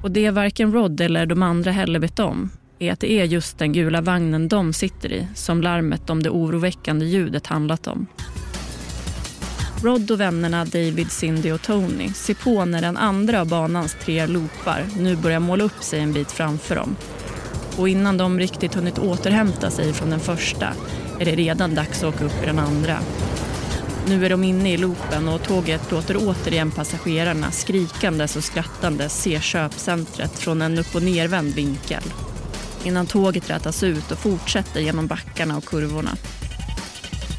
Och 0.03 0.11
det 0.11 0.31
varken 0.31 0.73
Rod 0.73 1.01
eller 1.01 1.27
de 1.27 1.43
andra 1.43 1.71
heller 1.71 1.99
vet 1.99 2.19
om 2.19 2.51
är 2.79 2.93
att 2.93 3.01
det 3.01 3.13
är 3.13 3.25
just 3.25 3.59
den 3.59 3.73
gula 3.73 4.01
vagnen 4.01 4.49
de 4.49 4.73
sitter 4.73 5.13
i 5.13 5.29
som 5.35 5.63
larmet 5.63 6.11
om 6.11 6.23
det 6.23 6.31
oroväckande 6.31 7.07
ljudet 7.07 7.47
handlat 7.47 7.87
om. 7.87 8.07
Rod 9.83 10.11
och 10.11 10.21
vännerna 10.21 10.65
David, 10.65 11.11
Cindy 11.11 11.53
och 11.53 11.63
Tony 11.63 12.09
ser 12.09 12.35
på 12.35 12.65
när 12.65 12.83
den 12.83 12.97
andra 12.97 13.41
av 13.41 13.49
banans 13.49 13.97
tre 14.01 14.27
loopar 14.27 14.85
nu 14.99 15.17
börjar 15.17 15.41
måla 15.41 15.65
upp 15.65 15.83
sig 15.83 16.01
en 16.01 16.13
bit 16.13 16.33
framför 16.33 16.75
dem. 16.75 16.97
Och 17.79 17.89
innan 17.89 18.17
de 18.17 18.39
riktigt 18.39 18.75
hunnit 18.75 18.99
återhämta 18.99 19.71
sig 19.71 19.93
från 19.93 20.11
den 20.11 20.21
första 20.21 20.73
är 21.21 21.25
det 21.25 21.35
redan 21.35 21.75
dags 21.75 22.03
att 22.03 22.15
åka 22.15 22.25
upp 22.25 22.43
i 22.43 22.47
den 22.47 22.59
andra. 22.59 22.99
Nu 24.09 24.25
är 24.27 24.31
de 24.31 24.45
inne 24.45 24.73
i 24.73 24.77
loopen 24.77 25.29
och 25.29 25.43
tåget 25.43 25.91
låter 25.91 26.17
återigen 26.17 26.71
passagerarna 26.71 27.51
skrikandes 27.51 28.37
och 28.37 28.45
skrattandes 28.45 29.23
se 29.23 29.41
köpcentret 29.41 30.39
från 30.39 30.63
en 30.63 30.79
upp 30.79 30.95
och 30.95 31.03
nervänd 31.03 31.55
vinkel. 31.55 32.03
Innan 32.85 33.07
tåget 33.07 33.51
rätas 33.51 33.83
ut 33.83 34.11
och 34.13 34.19
fortsätter 34.19 34.81
genom 34.81 35.07
backarna 35.07 35.57
och 35.57 35.65
kurvorna. 35.65 36.17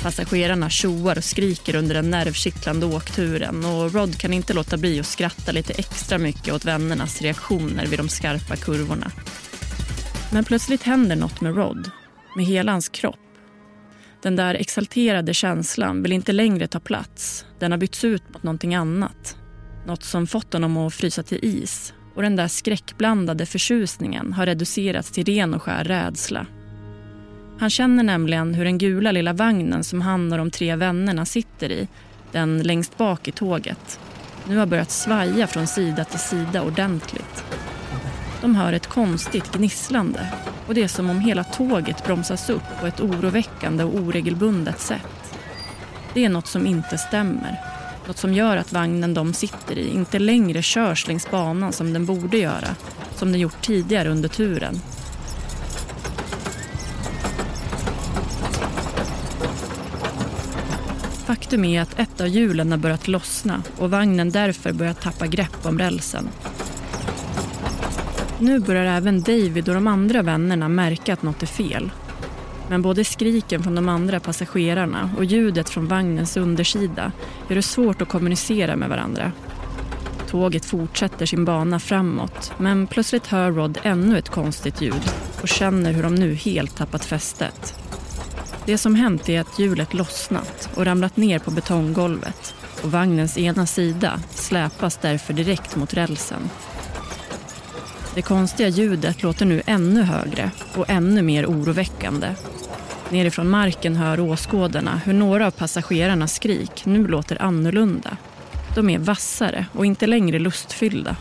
Passagerarna 0.03 0.69
tjoar 0.69 1.17
och 1.17 1.23
skriker 1.23 1.75
under 1.75 1.95
den 1.95 2.09
nervkittlande 2.09 2.85
åkturen 2.85 3.65
och 3.65 3.93
Rod 3.93 4.17
kan 4.17 4.33
inte 4.33 4.53
låta 4.53 4.77
bli 4.77 4.99
att 4.99 5.05
skratta 5.05 5.51
lite 5.51 5.73
extra 5.73 6.17
mycket 6.17 6.53
åt 6.53 6.65
vännernas 6.65 7.21
reaktioner 7.21 7.85
vid 7.85 7.99
de 7.99 8.09
skarpa 8.09 8.55
kurvorna. 8.55 9.11
Men 10.31 10.43
plötsligt 10.43 10.83
händer 10.83 11.15
något 11.15 11.41
med 11.41 11.55
Rod, 11.55 11.91
med 12.35 12.45
hela 12.45 12.71
hans 12.71 12.89
kropp. 12.89 13.26
Den 14.21 14.35
där 14.35 14.55
exalterade 14.55 15.33
känslan 15.33 16.03
vill 16.03 16.11
inte 16.11 16.31
längre 16.31 16.67
ta 16.67 16.79
plats. 16.79 17.45
Den 17.59 17.71
har 17.71 17.77
bytts 17.77 18.03
ut 18.03 18.23
mot 18.33 18.43
någonting 18.43 18.75
annat. 18.75 19.37
Något 19.85 20.03
som 20.03 20.27
fått 20.27 20.53
honom 20.53 20.77
att 20.77 20.93
frysa 20.93 21.23
till 21.23 21.39
is. 21.41 21.93
Och 22.15 22.21
den 22.21 22.35
där 22.35 22.47
skräckblandade 22.47 23.45
förtjusningen 23.45 24.33
har 24.33 24.45
reducerats 24.45 25.11
till 25.11 25.25
ren 25.25 25.53
och 25.53 25.63
skär 25.63 25.83
rädsla. 25.83 26.45
Han 27.59 27.69
känner 27.69 28.03
nämligen 28.03 28.53
hur 28.53 28.65
den 28.65 28.77
gula 28.77 29.11
lilla 29.11 29.33
vagnen 29.33 29.83
som 29.83 30.01
han 30.01 30.31
och 30.31 30.37
de 30.37 30.51
tre 30.51 30.75
vännerna 30.75 31.25
sitter 31.25 31.71
i, 31.71 31.87
den 32.31 32.63
längst 32.63 32.97
bak 32.97 33.27
i 33.27 33.31
tåget, 33.31 33.99
nu 34.49 34.57
har 34.57 34.65
börjat 34.65 34.91
svaja 34.91 35.47
från 35.47 35.67
sida 35.67 36.03
till 36.03 36.19
sida 36.19 36.61
ordentligt. 36.61 37.43
De 38.41 38.55
hör 38.55 38.73
ett 38.73 38.87
konstigt 38.87 39.51
gnisslande 39.51 40.27
och 40.67 40.73
det 40.73 40.83
är 40.83 40.87
som 40.87 41.09
om 41.09 41.19
hela 41.19 41.43
tåget 41.43 42.05
bromsas 42.05 42.49
upp 42.49 42.79
på 42.79 42.87
ett 42.87 42.99
oroväckande 42.99 43.83
och 43.83 43.95
oregelbundet 43.95 44.79
sätt. 44.79 45.35
Det 46.13 46.25
är 46.25 46.29
något 46.29 46.47
som 46.47 46.67
inte 46.67 46.97
stämmer. 46.97 47.61
Något 48.07 48.17
som 48.17 48.33
gör 48.33 48.57
att 48.57 48.73
vagnen 48.73 49.13
de 49.13 49.33
sitter 49.33 49.77
i 49.77 49.89
inte 49.89 50.19
längre 50.19 50.61
körs 50.61 51.07
längs 51.07 51.31
banan 51.31 51.73
som 51.73 51.93
den 51.93 52.05
borde 52.05 52.37
göra, 52.37 52.75
som 53.15 53.31
den 53.31 53.41
gjort 53.41 53.61
tidigare 53.61 54.09
under 54.09 54.29
turen. 54.29 54.79
Faktum 61.25 61.65
är 61.65 61.81
att 61.81 61.99
ett 61.99 62.21
av 62.21 62.27
hjulen 62.27 62.71
har 62.71 62.77
börjat 62.77 63.07
lossna 63.07 63.63
och 63.77 63.91
vagnen 63.91 64.31
därför 64.31 64.73
börjat 64.73 65.01
tappa 65.01 65.27
grepp 65.27 65.65
om 65.65 65.79
rälsen. 65.79 66.29
Nu 68.39 68.59
börjar 68.59 68.85
även 68.85 69.21
David 69.21 69.69
och 69.69 69.75
de 69.75 69.87
andra 69.87 70.21
vännerna 70.21 70.69
märka 70.69 71.13
att 71.13 71.23
något 71.23 71.43
är 71.43 71.47
fel. 71.47 71.91
Men 72.69 72.81
både 72.81 73.03
skriken 73.03 73.63
från 73.63 73.75
de 73.75 73.89
andra 73.89 74.19
passagerarna 74.19 75.11
och 75.17 75.25
ljudet 75.25 75.69
från 75.69 75.87
vagnens 75.87 76.37
undersida 76.37 77.11
gör 77.49 77.55
det 77.55 77.61
svårt 77.61 78.01
att 78.01 78.09
kommunicera 78.09 78.75
med 78.75 78.89
varandra. 78.89 79.31
Tåget 80.27 80.65
fortsätter 80.65 81.25
sin 81.25 81.45
bana 81.45 81.79
framåt 81.79 82.53
men 82.57 82.87
plötsligt 82.87 83.27
hör 83.27 83.51
Rod 83.51 83.77
ännu 83.83 84.17
ett 84.17 84.29
konstigt 84.29 84.81
ljud 84.81 85.11
och 85.41 85.47
känner 85.47 85.91
hur 85.91 86.03
de 86.03 86.15
nu 86.15 86.33
helt 86.33 86.77
tappat 86.77 87.05
fästet. 87.05 87.75
Det 88.65 88.77
som 88.77 88.95
hänt 88.95 89.29
är 89.29 89.41
att 89.41 89.59
hjulet 89.59 89.93
lossnat 89.93 90.69
och 90.75 90.85
ramlat 90.85 91.17
ner 91.17 91.39
på 91.39 91.51
betonggolvet 91.51 92.55
och 92.83 92.91
vagnens 92.91 93.37
ena 93.37 93.65
sida 93.65 94.19
släpas 94.29 94.97
därför 94.97 95.33
direkt 95.33 95.75
mot 95.75 95.93
rälsen. 95.93 96.49
Det 98.17 98.23
konstiga 98.23 98.69
ljudet 98.69 99.23
låter 99.23 99.45
nu 99.45 99.61
ännu 99.65 100.01
högre 100.01 100.51
och 100.75 100.89
ännu 100.89 101.21
mer 101.21 101.45
oroväckande. 101.45 102.27
Nerifrån 103.09 103.49
marken 103.49 103.95
hör 103.95 104.19
åskådarna 104.19 105.01
hur 105.05 105.13
några 105.13 105.47
av 105.47 105.51
passagerarnas 105.51 106.33
skrik 106.35 106.85
nu 106.85 107.07
låter 107.07 107.41
annorlunda. 107.41 108.17
De 108.75 108.89
är 108.89 108.99
vassare 108.99 109.65
och 109.73 109.85
inte 109.85 110.07
längre 110.07 110.39
lustfyllda. 110.39 111.15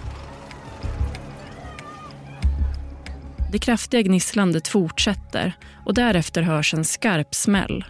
Det 3.53 3.59
kraftiga 3.59 4.03
gnisslandet 4.03 4.69
fortsätter 4.69 5.53
och 5.85 5.95
därefter 5.95 6.43
hörs 6.43 6.75
en 6.75 6.85
skarp 6.85 7.35
smäll. 7.35 7.85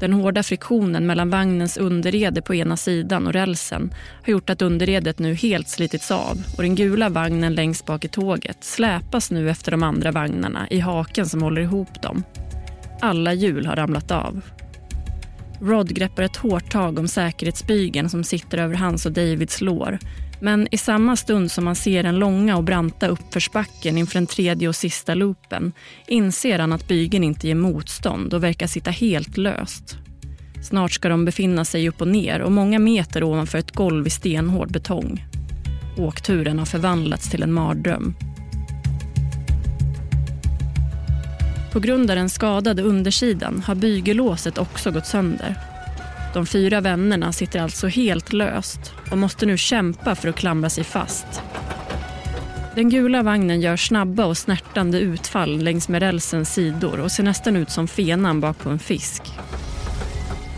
Den 0.00 0.12
hårda 0.12 0.42
friktionen 0.42 1.06
mellan 1.06 1.30
vagnens 1.30 1.76
underrede 1.76 2.42
på 2.42 2.54
ena 2.54 2.76
sidan 2.76 3.26
och 3.26 3.32
rälsen 3.32 3.94
har 4.24 4.30
gjort 4.30 4.50
att 4.50 4.62
underredet 4.62 5.18
nu 5.18 5.34
helt 5.34 5.68
slitits 5.68 6.10
av 6.10 6.42
och 6.56 6.62
den 6.62 6.74
gula 6.74 7.08
vagnen 7.08 7.54
längst 7.54 7.86
bak 7.86 8.04
i 8.04 8.08
tåget 8.08 8.64
släpas 8.64 9.30
nu 9.30 9.50
efter 9.50 9.70
de 9.70 9.82
andra 9.82 10.10
vagnarna 10.12 10.66
i 10.70 10.80
haken 10.80 11.26
som 11.26 11.42
håller 11.42 11.60
ihop 11.60 12.02
dem. 12.02 12.24
Alla 13.00 13.32
hjul 13.32 13.66
har 13.66 13.76
ramlat 13.76 14.10
av. 14.10 14.40
Rod 15.60 15.94
greppar 15.94 16.22
ett 16.22 16.36
hårt 16.36 16.70
tag 16.70 16.98
om 16.98 17.08
säkerhetsbygeln 17.08 18.10
som 18.10 18.24
sitter 18.24 18.58
över 18.58 18.74
hans 18.74 19.06
och 19.06 19.12
Davids 19.12 19.60
lår 19.60 19.98
men 20.40 20.68
i 20.70 20.78
samma 20.78 21.16
stund 21.16 21.50
som 21.50 21.66
han 21.66 21.76
ser 21.76 22.02
den 22.02 22.18
långa 22.18 22.56
och 22.56 22.64
branta 22.64 23.08
uppförsbacken 23.08 23.98
inför 23.98 24.14
den 24.14 24.26
tredje 24.26 24.68
och 24.68 24.76
sista 24.76 25.14
loopen 25.14 25.72
inser 26.06 26.58
han 26.58 26.72
att 26.72 26.88
bygeln 26.88 27.24
inte 27.24 27.48
ger 27.48 27.54
motstånd 27.54 28.34
och 28.34 28.44
verkar 28.44 28.66
sitta 28.66 28.90
helt 28.90 29.36
löst. 29.36 29.96
Snart 30.62 30.92
ska 30.92 31.08
de 31.08 31.24
befinna 31.24 31.64
sig 31.64 31.88
upp 31.88 32.00
och 32.00 32.08
ner 32.08 32.40
och 32.40 32.52
många 32.52 32.78
meter 32.78 33.22
ovanför 33.22 33.58
ett 33.58 33.72
golv 33.72 34.06
i 34.06 34.10
stenhård 34.10 34.72
betong. 34.72 35.26
Åkturen 35.98 36.58
har 36.58 36.66
förvandlats 36.66 37.30
till 37.30 37.42
en 37.42 37.52
mardröm. 37.52 38.14
På 41.72 41.80
grund 41.80 42.10
av 42.10 42.16
den 42.16 42.30
skadade 42.30 42.82
undersidan 42.82 43.62
har 43.66 43.74
bygellåset 43.74 44.58
också 44.58 44.90
gått 44.90 45.06
sönder 45.06 45.75
de 46.36 46.46
fyra 46.46 46.80
vännerna 46.80 47.32
sitter 47.32 47.60
alltså 47.60 47.86
helt 47.86 48.32
löst 48.32 48.92
och 49.10 49.18
måste 49.18 49.46
nu 49.46 49.56
kämpa 49.56 50.14
för 50.14 50.28
att 50.28 50.36
klamra 50.36 50.70
sig 50.70 50.84
fast. 50.84 51.26
Den 52.74 52.90
gula 52.90 53.22
vagnen 53.22 53.60
gör 53.60 53.76
snabba 53.76 54.24
och 54.24 54.36
snärtande 54.36 55.00
utfall 55.00 55.58
längs 55.62 55.88
med 55.88 56.02
rälsens 56.02 56.54
sidor 56.54 57.00
och 57.00 57.12
ser 57.12 57.22
nästan 57.22 57.56
ut 57.56 57.70
som 57.70 57.88
fenan 57.88 58.40
bak 58.40 58.58
på 58.58 58.70
en 58.70 58.78
fisk. 58.78 59.22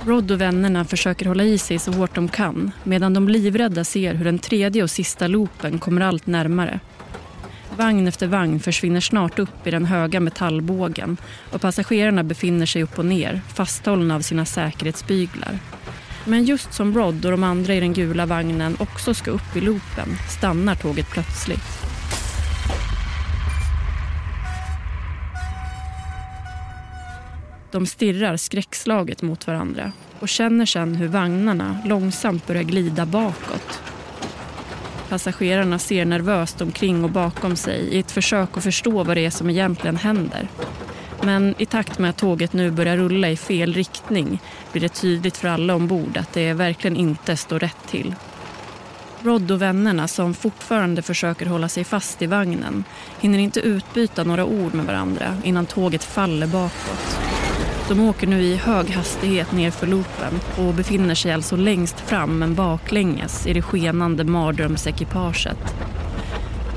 Rod 0.06 0.30
och 0.30 0.40
vännerna 0.40 0.84
försöker 0.84 1.26
hålla 1.26 1.44
i 1.44 1.58
sig 1.58 1.78
så 1.78 1.92
hårt 1.92 2.14
de 2.14 2.28
kan 2.28 2.70
medan 2.84 3.14
de 3.14 3.28
livrädda 3.28 3.84
ser 3.84 4.14
hur 4.14 4.24
den 4.24 4.38
tredje 4.38 4.82
och 4.82 4.90
sista 4.90 5.26
loopen 5.26 5.78
kommer 5.78 6.00
allt 6.00 6.26
närmare. 6.26 6.80
Vagn 7.78 8.08
efter 8.08 8.26
vagn 8.26 8.60
försvinner 8.60 9.00
snart 9.00 9.38
upp 9.38 9.66
i 9.66 9.70
den 9.70 9.84
höga 9.84 10.20
metallbågen 10.20 11.16
och 11.52 11.60
passagerarna 11.60 12.24
befinner 12.24 12.66
sig 12.66 12.82
upp 12.82 12.98
och 12.98 13.06
ner, 13.06 13.40
fasthållna 13.54 14.14
av 14.14 14.20
sina 14.20 14.44
säkerhetsbyglar. 14.44 15.58
Men 16.24 16.44
just 16.44 16.72
som 16.72 16.94
Rod 16.94 17.24
och 17.24 17.30
de 17.30 17.44
andra 17.44 17.74
i 17.74 17.80
den 17.80 17.92
gula 17.92 18.26
vagnen 18.26 18.76
också 18.80 19.14
ska 19.14 19.30
upp 19.30 19.56
i 19.56 19.60
loopen 19.60 20.08
stannar 20.38 20.74
tåget 20.74 21.10
plötsligt. 21.10 21.88
De 27.70 27.86
stirrar 27.86 28.36
skräckslaget 28.36 29.22
mot 29.22 29.46
varandra 29.46 29.92
och 30.20 30.28
känner 30.28 30.66
sedan 30.66 30.94
hur 30.94 31.08
vagnarna 31.08 31.78
långsamt 31.84 32.46
börjar 32.46 32.62
glida 32.62 33.06
bakåt. 33.06 33.87
Passagerarna 35.08 35.78
ser 35.78 36.04
nervöst 36.04 36.60
omkring 36.60 37.04
och 37.04 37.10
bakom 37.10 37.56
sig 37.56 37.80
i 37.80 37.98
ett 37.98 38.10
försök 38.10 38.56
att 38.56 38.62
förstå 38.62 39.04
vad 39.04 39.16
det 39.16 39.26
är 39.26 39.30
som 39.30 39.50
egentligen 39.50 39.96
händer. 39.96 40.48
Men 41.22 41.54
i 41.58 41.66
takt 41.66 41.98
med 41.98 42.10
att 42.10 42.16
tåget 42.16 42.52
nu 42.52 42.70
börjar 42.70 42.96
rulla 42.96 43.30
i 43.30 43.36
fel 43.36 43.74
riktning 43.74 44.40
blir 44.72 44.82
det 44.82 44.88
tydligt 44.88 45.36
för 45.36 45.48
alla 45.48 45.74
ombord 45.74 46.16
att 46.16 46.32
det 46.32 46.52
verkligen 46.52 46.96
inte 46.96 47.36
står 47.36 47.58
rätt 47.58 47.88
till. 47.88 48.14
Rod 49.22 49.50
och 49.50 49.62
vännerna 49.62 50.08
som 50.08 50.34
fortfarande 50.34 51.02
försöker 51.02 51.46
hålla 51.46 51.68
sig 51.68 51.84
fast 51.84 52.22
i 52.22 52.26
vagnen 52.26 52.84
hinner 53.20 53.38
inte 53.38 53.60
utbyta 53.60 54.24
några 54.24 54.44
ord 54.44 54.74
med 54.74 54.86
varandra 54.86 55.36
innan 55.44 55.66
tåget 55.66 56.04
faller 56.04 56.46
bakåt. 56.46 57.27
De 57.88 58.00
åker 58.00 58.26
nu 58.26 58.42
i 58.42 58.56
hög 58.56 58.90
hastighet 58.90 59.52
nerför 59.52 59.86
loopen 59.86 60.40
och 60.56 60.74
befinner 60.74 61.14
sig 61.14 61.32
alltså 61.32 61.56
längst 61.56 62.00
fram 62.00 62.38
men 62.38 62.54
baklänges 62.54 63.46
i 63.46 63.52
det 63.52 63.62
skenande 63.62 64.24
mardrömsekipaget. 64.24 65.74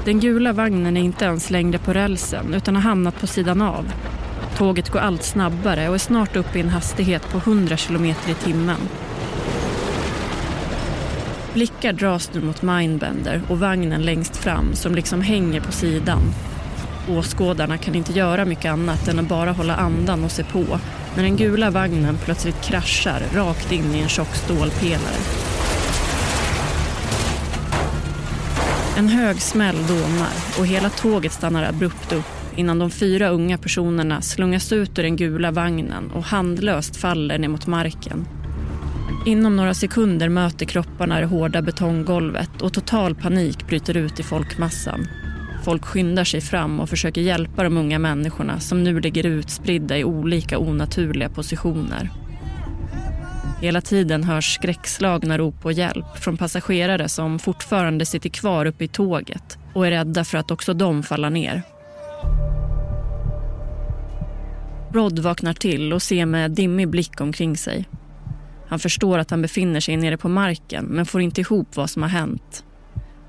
Den 0.06 0.20
gula 0.20 0.54
vagnen 0.54 0.98
är 0.98 1.02
inte 1.02 1.26
ens 1.26 1.50
längre 1.50 1.78
på 1.78 1.94
rälsen 1.94 2.54
utan 2.54 2.76
har 2.76 2.82
hamnat 2.82 3.20
på 3.20 3.28
sidan 3.28 3.62
av. 3.62 3.92
Tåget 4.58 4.90
går 4.90 5.00
allt 5.00 5.24
snabbare 5.24 5.90
och 5.90 5.96
är 5.96 6.00
snart 6.00 6.36
uppe 6.36 6.58
i 6.58 6.62
en 6.62 6.70
hastighet 6.70 7.30
på 7.32 7.38
100 7.38 7.78
km 7.78 8.06
i 8.06 8.34
timmen. 8.44 8.80
Blickar 11.54 11.94
dras 11.94 12.30
nu 12.34 12.42
mot 12.42 12.62
Mindbender 12.62 13.42
och 13.50 13.60
vagnen 13.60 14.02
längst 14.02 14.38
fram 14.38 14.76
som 14.76 14.96
liksom 14.96 15.22
hänger 15.22 15.62
på 15.62 15.72
sidan. 15.72 16.22
Åskådarna 17.10 17.78
kan 17.78 17.96
inte 17.96 18.14
göra 18.14 18.46
mycket 18.46 18.72
annat 18.72 19.08
än 19.08 19.20
att 19.20 19.28
bara 19.28 19.52
hålla 19.52 19.76
andan 19.76 20.24
och 20.24 20.32
se 20.32 20.44
på 20.44 20.66
när 21.16 21.24
den 21.24 21.38
gula 21.38 21.72
vagnen 21.72 22.18
plötsligt 22.26 22.62
kraschar 22.62 23.24
rakt 23.34 23.72
in 23.72 23.96
i 23.96 24.00
en 24.00 24.10
tjock 24.10 24.36
stålpelare. 24.36 25.18
En 28.98 29.08
hög 29.08 29.42
smäll 29.42 29.88
dånar 29.88 30.34
och 30.60 30.68
hela 30.68 30.90
tåget 30.90 31.32
stannar 31.32 31.64
abrupt 31.64 32.14
upp 32.14 32.26
innan 32.56 32.80
de 32.80 32.90
fyra 32.90 33.30
unga 33.30 33.58
personerna 33.58 34.22
slungas 34.22 34.72
ut 34.72 35.00
ur 35.00 35.04
den 35.04 35.16
gula 35.16 35.52
vagnen 35.52 36.12
och 36.12 36.24
handlöst 36.24 36.96
faller 36.96 37.38
ner 37.38 37.48
mot 37.48 37.68
marken. 37.68 38.28
Inom 39.26 39.56
några 39.56 39.74
sekunder 39.74 40.30
möter 40.30 40.66
kropparna 40.66 41.20
det 41.20 41.26
hårda 41.26 41.62
betonggolvet 41.62 42.62
och 42.62 42.74
total 42.74 43.16
panik 43.16 43.68
bryter 43.68 43.98
ut 43.98 44.20
i 44.20 44.24
folkmassan. 44.24 45.08
Folk 45.64 45.86
skyndar 45.86 46.24
sig 46.24 46.42
fram 46.42 46.80
och 46.80 46.90
försöker 46.90 47.22
hjälpa 47.22 47.64
de 47.64 47.78
unga 47.78 48.00
människorna 48.00 48.60
som 48.60 48.84
nu 48.84 49.00
ligger 49.00 49.26
utspridda 49.26 49.98
i 49.98 50.04
olika 50.04 50.60
onaturliga 50.60 51.30
positioner. 51.30 52.10
Hela 53.62 53.82
tiden 53.82 54.24
hörs 54.24 54.56
skräckslagna 54.56 55.38
rop 55.38 55.62
på 55.62 55.72
hjälp 55.72 56.18
från 56.18 56.38
passagerare 56.38 57.10
som 57.10 57.40
fortfarande 57.40 58.06
sitter 58.06 58.30
kvar 58.30 58.66
uppe 58.66 58.84
i 58.84 58.88
tåget 58.88 59.58
och 59.74 59.88
är 59.88 59.92
rädda 59.92 60.24
för 60.24 60.38
att 60.38 60.52
också 60.52 60.74
de 60.74 61.04
faller 61.04 61.30
ner. 61.30 61.64
Rod 64.94 65.20
vaknar 65.20 65.54
till 65.54 65.94
och 65.94 66.02
ser 66.02 66.26
med 66.26 66.52
dimmig 66.52 66.90
blick 66.90 67.22
omkring 67.22 67.58
sig. 67.58 67.86
Han 68.68 68.80
förstår 68.80 69.20
att 69.20 69.32
han 69.32 69.42
befinner 69.42 69.80
sig 69.80 69.98
nere 69.98 70.18
på 70.18 70.30
marken 70.30 70.86
men 70.86 71.06
får 71.06 71.22
inte 71.22 71.42
ihop 71.42 71.76
vad 71.76 71.90
som 71.90 72.02
har 72.02 72.10
hänt. 72.10 72.64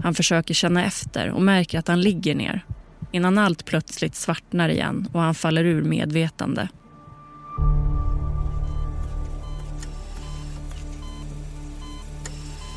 Han 0.03 0.15
försöker 0.15 0.55
känna 0.55 0.85
efter 0.85 1.31
och 1.31 1.43
märker 1.43 1.79
att 1.79 1.89
han 1.89 2.01
ligger 2.01 2.35
ner 2.35 2.65
innan 3.13 3.39
allt 3.39 3.65
plötsligt 3.65 4.15
svartnar 4.15 4.69
igen 4.69 5.09
och 5.13 5.21
han 5.21 5.35
faller 5.35 5.65
ur 5.65 5.83
medvetande. 5.83 6.69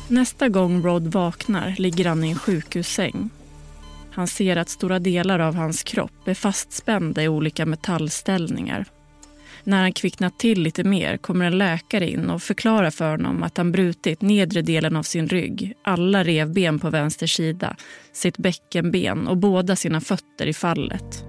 Nästa 0.08 0.48
gång 0.48 0.82
Rod 0.82 1.06
vaknar 1.06 1.74
ligger 1.78 2.08
han 2.08 2.24
i 2.24 2.30
en 2.30 2.38
sjukhussäng. 2.38 3.30
Han 4.10 4.26
ser 4.26 4.56
att 4.56 4.68
stora 4.68 4.98
delar 4.98 5.38
av 5.38 5.54
hans 5.54 5.82
kropp 5.82 6.28
är 6.28 6.34
fastspända 6.34 7.22
i 7.22 7.28
olika 7.28 7.66
metallställningar 7.66 8.84
när 9.66 9.82
han 9.82 9.92
kvicknat 9.92 10.38
till 10.38 10.62
lite 10.62 10.84
mer 10.84 11.16
kommer 11.16 11.44
en 11.44 11.58
läkare 11.58 12.10
in 12.10 12.30
och 12.30 12.42
förklarar 12.42 12.90
för 12.90 13.10
honom 13.10 13.42
att 13.42 13.56
han 13.56 13.72
brutit 13.72 14.22
nedre 14.22 14.62
delen 14.62 14.96
av 14.96 15.02
sin 15.02 15.28
rygg, 15.28 15.72
alla 15.84 16.24
revben 16.24 16.78
på 16.78 16.90
vänster 16.90 17.26
sida, 17.26 17.76
sitt 18.12 18.38
bäckenben 18.38 19.26
och 19.26 19.36
båda 19.36 19.76
sina 19.76 20.00
fötter 20.00 20.46
i 20.46 20.52
fallet. 20.52 21.24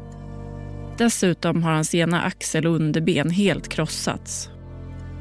Dessutom 0.98 1.64
har 1.64 1.72
hans 1.72 1.96
ena 1.96 2.22
axel 2.22 2.68
och 2.68 2.76
underben 2.76 3.30
helt 3.30 3.70
krossats. 3.70 4.50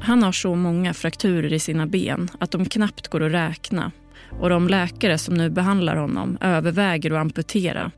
Han 0.00 0.22
har 0.22 0.32
så 0.32 0.54
många 0.54 0.94
frakturer 0.94 1.52
i 1.52 1.58
sina 1.58 1.86
ben 1.86 2.30
att 2.40 2.50
de 2.50 2.64
knappt 2.64 3.08
går 3.08 3.22
att 3.22 3.32
räkna 3.32 3.92
och 4.40 4.48
de 4.48 4.68
läkare 4.68 5.18
som 5.18 5.34
nu 5.34 5.50
behandlar 5.50 5.96
honom 5.96 6.38
överväger 6.40 7.10
att 7.10 7.20
amputera 7.20 7.90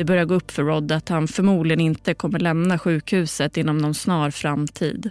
det 0.00 0.04
börjar 0.04 0.24
gå 0.24 0.34
upp 0.34 0.50
för 0.50 0.62
Rod 0.62 0.92
att 0.92 1.08
han 1.08 1.28
förmodligen 1.28 1.80
inte 1.80 2.14
kommer 2.14 2.38
lämna 2.38 2.78
sjukhuset 2.78 3.56
inom 3.56 3.78
någon 3.78 3.94
snar 3.94 4.30
framtid. 4.30 5.10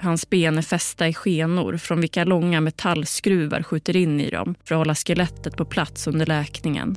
Hans 0.00 0.30
ben 0.30 0.58
är 0.58 0.62
fästa 0.62 1.08
i 1.08 1.14
skenor 1.14 1.76
från 1.76 2.00
vilka 2.00 2.24
långa 2.24 2.60
metallskruvar 2.60 3.62
skjuter 3.62 3.96
in 3.96 4.20
i 4.20 4.30
dem 4.30 4.54
för 4.64 4.74
att 4.74 4.78
hålla 4.78 4.94
skelettet 4.94 5.56
på 5.56 5.64
plats 5.64 6.06
under 6.06 6.26
läkningen. 6.26 6.96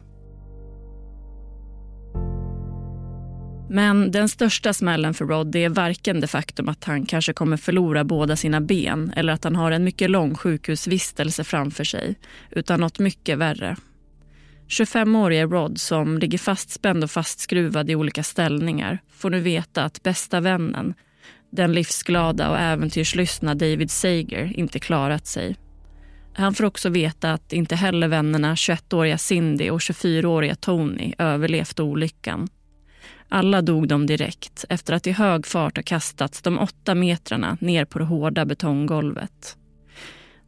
Men 3.70 4.12
den 4.12 4.30
största 4.30 4.74
smällen 4.74 5.14
för 5.14 5.26
Rod 5.26 5.56
är 5.56 5.70
varken 5.70 6.22
det 6.22 6.28
faktum 6.28 6.70
att 6.70 6.84
han 6.84 7.06
kanske 7.06 7.34
kommer 7.34 7.58
förlora 7.58 8.04
båda 8.04 8.36
sina 8.36 8.62
ben 8.62 9.14
eller 9.16 9.34
att 9.34 9.44
han 9.44 9.56
har 9.56 9.72
en 9.72 9.84
mycket 9.84 10.10
lång 10.10 10.36
sjukhusvistelse 10.36 11.44
framför 11.44 11.84
sig, 11.84 12.16
utan 12.52 12.80
något 12.80 13.00
mycket 13.00 13.38
värre. 13.38 13.76
25-årige 14.70 15.46
Rod 15.46 15.80
som 15.80 16.18
ligger 16.18 16.38
fastspänd 16.38 17.04
och 17.04 17.12
fastskruvad 17.12 17.90
i 17.90 17.96
olika 17.96 18.24
ställningar 18.24 19.00
får 19.10 19.30
nu 19.30 19.40
veta 19.40 19.84
att 19.84 20.04
bästa 20.04 20.40
vännen, 20.40 20.94
den 21.50 21.74
livsglada 21.74 22.50
och 22.50 22.60
äventyrslystna 22.60 23.56
David 23.56 23.92
Sager, 23.92 24.60
inte 24.60 24.80
klarat 24.80 25.28
sig. 25.28 25.56
Han 26.34 26.54
får 26.54 26.64
också 26.64 26.90
veta 26.90 27.34
att 27.34 27.54
inte 27.54 27.76
heller 27.76 28.08
vännerna 28.08 28.56
21-åriga 28.56 29.18
Cindy 29.18 29.70
och 29.70 29.80
24-åriga 29.80 30.56
Tony 30.56 31.14
överlevt 31.18 31.80
olyckan. 31.80 32.48
Alla 33.30 33.62
dog 33.62 33.88
de 33.88 34.06
direkt 34.06 34.66
efter 34.70 34.94
att 34.94 35.08
i 35.08 35.12
hög 35.12 35.46
fart 35.46 35.78
ha 35.78 35.84
kastats 35.84 36.42
de 36.42 36.60
åtta 36.60 36.96
metrarna 36.96 37.58
ner 37.62 37.86
på 37.86 38.00
det 38.00 38.06
hårda 38.06 38.46
betonggolvet. 38.46 39.58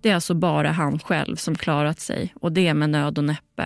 Det 0.01 0.09
är 0.09 0.15
alltså 0.15 0.33
bara 0.33 0.71
han 0.71 0.99
själv 0.99 1.35
som 1.35 1.55
klarat 1.55 1.99
sig 1.99 2.33
och 2.35 2.51
det 2.51 2.73
med 2.73 2.89
nöd 2.89 3.17
och 3.17 3.23
näppe. 3.23 3.65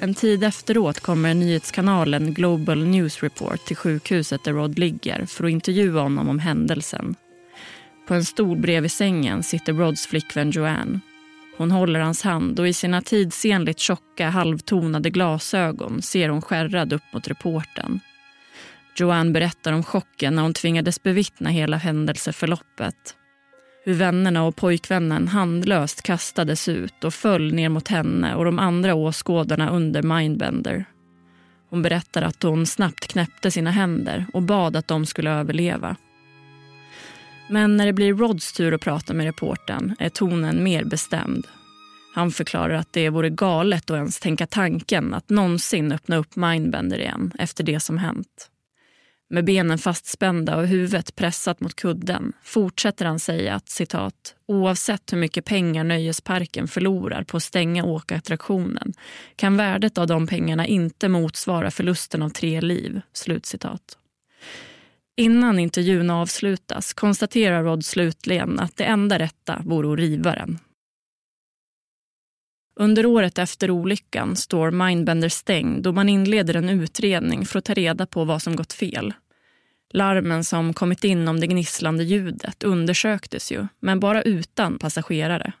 En 0.00 0.14
tid 0.14 0.44
efteråt 0.44 1.00
kommer 1.00 1.34
nyhetskanalen 1.34 2.34
Global 2.34 2.86
News 2.86 3.22
Report 3.22 3.64
till 3.64 3.76
sjukhuset 3.76 4.44
där 4.44 4.52
Rod 4.52 4.78
ligger 4.78 5.26
för 5.26 5.44
att 5.44 5.50
intervjua 5.50 6.02
honom 6.02 6.28
om 6.28 6.38
händelsen. 6.38 7.14
På 8.08 8.14
en 8.14 8.24
stol 8.24 8.58
bredvid 8.58 8.92
sängen 8.92 9.42
sitter 9.42 9.72
Rods 9.72 10.06
flickvän 10.06 10.50
Joanne. 10.50 11.00
Hon 11.56 11.70
håller 11.70 12.00
hans 12.00 12.22
hand 12.22 12.60
och 12.60 12.68
i 12.68 12.72
sina 12.72 13.02
tidsenligt 13.02 13.78
tjocka 13.78 14.28
halvtonade 14.28 15.10
glasögon 15.10 16.02
ser 16.02 16.28
hon 16.28 16.42
skärrad 16.42 16.92
upp 16.92 17.12
mot 17.12 17.28
reporten. 17.28 18.00
Joanne 18.96 19.30
berättar 19.30 19.72
om 19.72 19.82
chocken 19.84 20.34
när 20.34 20.42
hon 20.42 20.54
tvingades 20.54 21.02
bevittna 21.02 21.50
hela 21.50 21.76
händelseförloppet. 21.76 23.14
Hur 23.88 23.94
vännerna 23.94 24.44
och 24.44 24.56
pojkvännen 24.56 25.28
handlöst 25.28 26.02
kastades 26.02 26.68
ut 26.68 27.04
och 27.04 27.14
föll 27.14 27.54
ner 27.54 27.68
mot 27.68 27.88
henne 27.88 28.34
och 28.34 28.44
de 28.44 28.58
andra 28.58 28.94
åskådarna 28.94 29.70
under 29.70 30.02
Mindbender. 30.02 30.84
Hon 31.70 31.82
berättar 31.82 32.22
att 32.22 32.42
hon 32.42 32.66
snabbt 32.66 33.08
knäppte 33.08 33.50
sina 33.50 33.70
händer 33.70 34.26
och 34.32 34.42
bad 34.42 34.76
att 34.76 34.88
de 34.88 35.06
skulle 35.06 35.30
överleva. 35.30 35.96
Men 37.50 37.76
när 37.76 37.86
det 37.86 37.92
blir 37.92 38.14
Rods 38.14 38.52
tur 38.52 38.74
att 38.74 38.80
prata 38.80 39.14
med 39.14 39.26
reporten 39.26 39.96
är 39.98 40.08
tonen 40.08 40.64
mer 40.64 40.84
bestämd. 40.84 41.46
Han 42.14 42.30
förklarar 42.30 42.74
att 42.74 42.92
det 42.92 43.10
vore 43.10 43.30
galet 43.30 43.90
att 43.90 43.96
ens 43.96 44.20
tänka 44.20 44.46
tanken 44.46 45.14
att 45.14 45.28
någonsin 45.28 45.92
öppna 45.92 46.16
upp 46.16 46.36
Mindbender 46.36 46.98
igen 46.98 47.32
efter 47.38 47.64
det 47.64 47.80
som 47.80 47.98
hänt. 47.98 48.50
Med 49.30 49.44
benen 49.44 49.78
fastspända 49.78 50.56
och 50.56 50.66
huvudet 50.66 51.16
pressat 51.16 51.60
mot 51.60 51.74
kudden 51.74 52.32
fortsätter 52.42 53.04
han 53.04 53.18
säga 53.18 53.54
att 53.54 53.68
citat, 53.68 54.34
oavsett 54.46 55.12
hur 55.12 55.18
mycket 55.18 55.44
pengar 55.44 55.84
nöjesparken 55.84 56.68
förlorar 56.68 57.24
på 57.24 57.36
att 57.36 57.42
stänga 57.42 57.84
åkattraktionen 57.84 58.92
kan 59.36 59.56
värdet 59.56 59.98
av 59.98 60.06
de 60.06 60.26
pengarna 60.26 60.66
inte 60.66 61.08
motsvara 61.08 61.70
förlusten 61.70 62.22
av 62.22 62.28
tre 62.28 62.60
liv. 62.60 63.00
Slutcitat. 63.12 63.98
Innan 65.16 65.58
intervjun 65.58 66.10
avslutas 66.10 66.92
konstaterar 66.92 67.64
Rod 67.64 67.84
slutligen 67.84 68.60
att 68.60 68.76
det 68.76 68.84
enda 68.84 69.18
rätta 69.18 69.62
vore 69.64 69.92
att 69.92 69.98
riva 69.98 70.32
den. 70.32 70.58
Under 72.80 73.06
året 73.06 73.38
efter 73.38 73.70
olyckan 73.70 74.36
står 74.36 74.70
Mindbender 74.70 75.28
stängd 75.28 75.86
och 75.86 75.94
man 75.94 76.08
inleder 76.08 76.56
en 76.56 76.68
utredning 76.68 77.46
för 77.46 77.58
att 77.58 77.64
ta 77.64 77.74
reda 77.74 78.06
på 78.06 78.24
vad 78.24 78.42
som 78.42 78.56
gått 78.56 78.72
fel. 78.72 79.14
Larmen 79.90 80.44
som 80.44 80.74
kommit 80.74 81.04
in 81.04 81.28
om 81.28 81.40
det 81.40 81.46
gnisslande 81.46 82.04
ljudet 82.04 82.62
undersöktes 82.62 83.52
ju, 83.52 83.66
men 83.80 84.00
bara 84.00 84.22
utan 84.22 84.78
passagerare. 84.78 85.52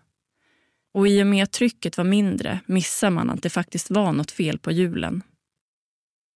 Och 0.94 1.08
i 1.08 1.22
och 1.22 1.26
med 1.26 1.42
att 1.42 1.52
trycket 1.52 1.96
var 1.96 2.04
mindre 2.04 2.60
missar 2.66 3.10
man 3.10 3.30
att 3.30 3.42
det 3.42 3.50
faktiskt 3.50 3.90
var 3.90 4.12
något 4.12 4.30
fel 4.30 4.58
på 4.58 4.72
hjulen. 4.72 5.22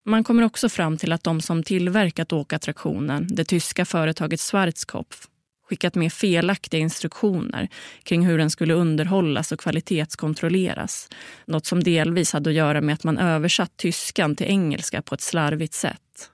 Man 0.04 0.24
kommer 0.24 0.42
också 0.42 0.68
fram 0.68 0.96
till 0.96 1.12
att 1.12 1.24
de 1.24 1.40
som 1.40 1.62
tillverkat 1.62 2.32
åkattraktionen, 2.32 3.28
det 3.30 3.44
tyska 3.44 3.84
företaget 3.84 4.40
Schwarzkopf, 4.40 5.28
skickat 5.72 5.94
med 5.94 6.12
felaktiga 6.12 6.80
instruktioner 6.80 7.68
kring 8.02 8.26
hur 8.26 8.38
den 8.38 8.50
skulle 8.50 8.74
underhållas 8.74 9.52
och 9.52 9.60
kvalitetskontrolleras. 9.60 11.08
Något 11.46 11.66
som 11.66 11.82
delvis 11.82 12.32
hade 12.32 12.50
att 12.50 12.56
göra 12.56 12.80
med 12.80 12.94
att 12.94 13.04
man 13.04 13.18
översatt 13.18 13.76
tyskan 13.76 14.36
till 14.36 14.46
engelska 14.46 15.02
på 15.02 15.14
ett 15.14 15.20
slarvigt 15.20 15.74
sätt. 15.74 16.30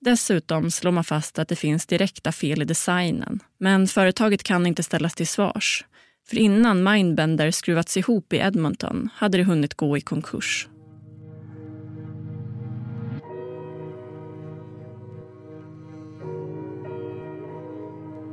Dessutom 0.00 0.70
slår 0.70 0.92
man 0.92 1.04
fast 1.04 1.38
att 1.38 1.48
det 1.48 1.56
finns 1.56 1.86
direkta 1.86 2.32
fel 2.32 2.62
i 2.62 2.64
designen. 2.64 3.40
Men 3.58 3.88
företaget 3.88 4.42
kan 4.42 4.66
inte 4.66 4.82
ställas 4.82 5.14
till 5.14 5.26
svars. 5.26 5.84
För 6.28 6.38
innan 6.38 6.82
Mindbender 6.82 7.50
skruvats 7.50 7.96
ihop 7.96 8.32
i 8.32 8.36
Edmonton 8.36 9.08
hade 9.14 9.38
det 9.38 9.44
hunnit 9.44 9.74
gå 9.74 9.96
i 9.96 10.00
konkurs. 10.00 10.68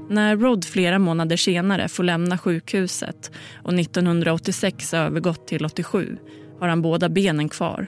När 0.10 0.38
Rod 0.38 0.66
flera 0.66 1.00
månader 1.00 1.38
senare 1.38 1.88
får 1.88 2.04
lämna 2.04 2.38
sjukhuset 2.38 3.32
och 3.64 3.74
1986 3.74 4.94
övergått 4.94 5.48
till 5.48 5.66
87 5.66 6.18
har 6.60 6.68
han 6.68 6.82
båda 6.82 7.10
benen 7.10 7.50
kvar. 7.50 7.88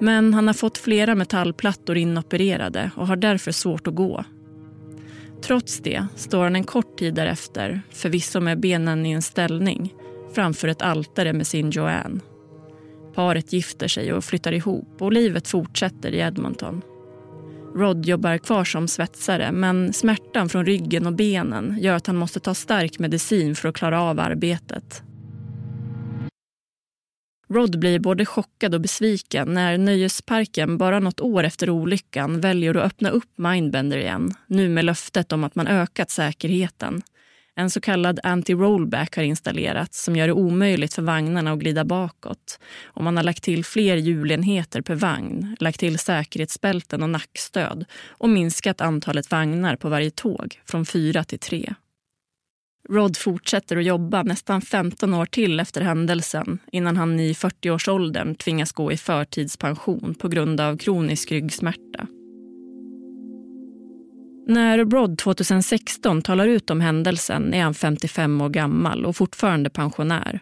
Men 0.00 0.34
han 0.34 0.46
har 0.46 0.54
fått 0.54 0.78
flera 0.78 1.14
metallplattor 1.14 1.96
inopererade 1.96 2.90
och 2.96 3.06
har 3.06 3.16
därför 3.16 3.52
svårt 3.52 3.86
att 3.86 3.94
gå. 3.94 4.24
Trots 5.42 5.80
det 5.80 6.06
står 6.16 6.44
han 6.44 6.56
en 6.56 6.64
kort 6.64 6.98
tid 6.98 7.14
därefter, 7.14 7.80
förvisso 7.90 8.40
med 8.40 8.60
benen 8.60 9.06
i 9.06 9.10
en 9.10 9.22
ställning, 9.22 9.94
framför 10.34 10.68
ett 10.68 10.82
altare 10.82 11.32
med 11.32 11.46
sin 11.46 11.70
Joanne. 11.70 12.20
Paret 13.14 13.52
gifter 13.52 13.88
sig 13.88 14.12
och 14.12 14.24
flyttar 14.24 14.52
ihop 14.52 15.02
och 15.02 15.12
livet 15.12 15.48
fortsätter 15.48 16.12
i 16.12 16.18
Edmonton. 16.18 16.82
Rod 17.76 18.06
jobbar 18.06 18.38
kvar 18.38 18.64
som 18.64 18.88
svetsare 18.88 19.52
men 19.52 19.92
smärtan 19.92 20.48
från 20.48 20.66
ryggen 20.66 21.06
och 21.06 21.12
benen 21.12 21.76
gör 21.80 21.94
att 21.94 22.06
han 22.06 22.16
måste 22.16 22.40
ta 22.40 22.54
stark 22.54 22.98
medicin 22.98 23.54
för 23.54 23.68
att 23.68 23.74
klara 23.74 24.02
av 24.02 24.20
arbetet. 24.20 25.02
Rod 27.48 27.78
blir 27.78 27.98
både 27.98 28.26
chockad 28.26 28.74
och 28.74 28.80
besviken 28.80 29.54
när 29.54 29.78
nöjesparken 29.78 30.78
bara 30.78 31.00
något 31.00 31.20
år 31.20 31.44
efter 31.44 31.70
olyckan 31.70 32.40
väljer 32.40 32.74
att 32.74 32.84
öppna 32.84 33.10
upp 33.10 33.38
Mindbender 33.38 33.98
igen. 33.98 34.34
Nu 34.46 34.68
med 34.68 34.84
löftet 34.84 35.32
om 35.32 35.44
att 35.44 35.54
man 35.54 35.66
ökat 35.66 36.10
säkerheten. 36.10 37.02
En 37.58 37.70
så 37.70 37.80
kallad 37.80 38.20
anti-rollback 38.22 39.16
har 39.16 39.22
installerats 39.22 40.04
som 40.04 40.16
gör 40.16 40.26
det 40.26 40.32
omöjligt 40.32 40.94
för 40.94 41.02
vagnarna 41.02 41.52
att 41.52 41.58
glida 41.58 41.84
bakåt. 41.84 42.58
Och 42.84 43.04
man 43.04 43.16
har 43.16 43.24
lagt 43.24 43.42
till 43.42 43.64
fler 43.64 43.96
hjulenheter 43.96 44.80
per 44.80 44.94
vagn, 44.94 45.56
lagt 45.60 45.80
till 45.80 45.98
säkerhetsbälten 45.98 47.02
och 47.02 47.10
nackstöd 47.10 47.84
och 48.08 48.28
minskat 48.28 48.80
antalet 48.80 49.30
vagnar 49.30 49.76
på 49.76 49.88
varje 49.88 50.10
tåg 50.10 50.60
från 50.64 50.86
fyra 50.86 51.24
till 51.24 51.38
tre. 51.38 51.74
Rod 52.88 53.16
fortsätter 53.16 53.76
att 53.76 53.84
jobba 53.84 54.22
nästan 54.22 54.60
15 54.62 55.14
år 55.14 55.26
till 55.26 55.60
efter 55.60 55.80
händelsen 55.80 56.58
innan 56.72 56.96
han 56.96 57.20
i 57.20 57.32
40-årsåldern 57.32 58.34
tvingas 58.34 58.72
gå 58.72 58.92
i 58.92 58.96
förtidspension 58.96 60.14
på 60.14 60.28
grund 60.28 60.60
av 60.60 60.76
kronisk 60.76 61.32
ryggsmärta. 61.32 62.06
När 64.48 64.84
Rod 64.84 65.18
2016 65.18 66.22
talar 66.22 66.48
ut 66.48 66.70
om 66.70 66.80
händelsen 66.80 67.54
är 67.54 67.62
han 67.62 67.74
55 67.74 68.40
år 68.40 68.48
gammal 68.48 69.04
och 69.06 69.16
fortfarande 69.16 69.70
pensionär. 69.70 70.40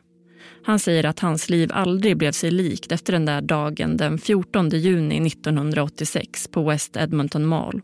Han 0.64 0.79
säger 0.79 1.05
att 1.05 1.21
hans 1.21 1.51
liv 1.51 1.71
aldrig 1.73 2.17
blev 2.17 2.33
sig 2.33 2.51
likt 2.51 2.93
efter 2.93 3.12
den 3.12 3.25
där 3.25 3.40
dagen 3.40 3.97
den 3.97 4.19
14 4.19 4.69
juni 4.69 5.27
1986 5.27 6.49
på 6.49 6.62
West 6.62 6.97
Edmonton 6.97 7.47
Mall. 7.47 7.81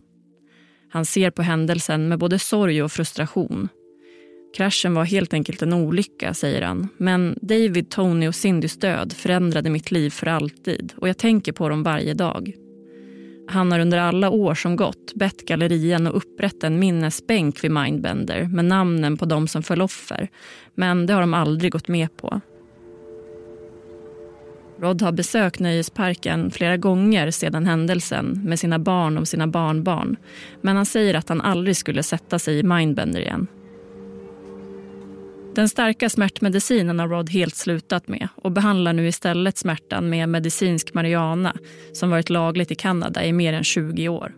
Han 0.91 1.05
ser 1.05 1.31
på 1.31 1.43
händelsen 1.43 2.09
med 2.09 2.19
både 2.19 2.39
sorg 2.39 2.83
och 2.83 2.93
frustration. 2.93 3.69
Kraschen 4.57 4.95
var 4.95 5.05
helt 5.05 5.35
enkelt 5.35 5.63
en 5.63 5.73
olycka, 5.73 6.35
säger 6.35 6.63
han. 6.63 6.89
Men 6.97 7.39
David, 7.43 7.91
Tony 7.91 8.29
och 8.29 8.35
Cindys 8.35 8.79
död 8.79 9.13
förändrade 9.13 9.71
mitt 9.71 9.91
liv 9.91 10.11
för 10.11 10.27
alltid 10.27 10.93
och 10.97 11.09
jag 11.09 11.19
tänker 11.19 11.53
på 11.53 11.69
dem 11.69 11.83
varje 11.83 12.15
dag. 12.15 12.55
Han 13.51 13.73
har 13.73 13.79
under 13.79 13.99
alla 13.99 14.31
år 14.31 14.55
som 14.55 14.77
gått 14.77 15.15
bett 15.15 15.47
gallerian 15.47 16.07
att 16.07 16.15
upprätta 16.15 16.67
en 16.67 16.79
minnesbänk 16.79 17.65
vid 17.65 17.71
Mindbender 17.71 18.45
med 18.45 18.65
namnen 18.65 19.17
på 19.17 19.25
de 19.25 19.49
som 19.49 19.63
föll 19.63 19.83
offer. 19.83 20.29
Men 20.75 21.07
det 21.07 21.13
har 21.13 21.21
de 21.21 21.35
aldrig 21.35 21.73
gått 21.73 21.89
med 21.89 22.17
på. 22.17 22.41
Rod 24.81 25.03
har 25.03 25.13
besökt 25.13 25.61
nöjesparken 25.61 26.51
flera 26.51 26.77
gånger 26.77 27.31
sedan 27.31 27.67
händelsen 27.67 28.41
med 28.45 28.59
sina 28.59 28.79
barn 28.79 29.19
och 29.19 29.29
sina 29.29 29.47
barnbarn. 29.47 30.17
Men 30.61 30.77
han 30.77 30.87
säger 30.87 31.15
att 31.15 31.29
han 31.29 31.41
aldrig 31.41 31.77
skulle 31.77 32.03
sätta 32.03 32.39
sig 32.39 32.59
i 32.59 32.63
Mindbender 32.63 33.21
igen. 33.21 33.47
Den 35.55 35.69
starka 35.69 36.11
smärtmedicinen 36.11 36.99
har 36.99 37.09
Rod 37.09 37.31
helt 37.31 37.57
slutat 37.57 38.09
med 38.09 38.29
och 38.37 38.53
behandlar 38.53 38.93
nu 38.93 39.09
istället 39.09 39.59
smärtan 39.59 40.11
med 40.11 40.29
medicinsk 40.29 40.95
marijuana 40.95 41.57
som 41.93 42.11
varit 42.11 42.31
lagligt 42.31 42.71
i 42.71 42.75
Kanada 42.75 43.25
i 43.25 43.33
mer 43.33 43.53
än 43.53 43.65
20 43.65 44.09
år. 44.09 44.35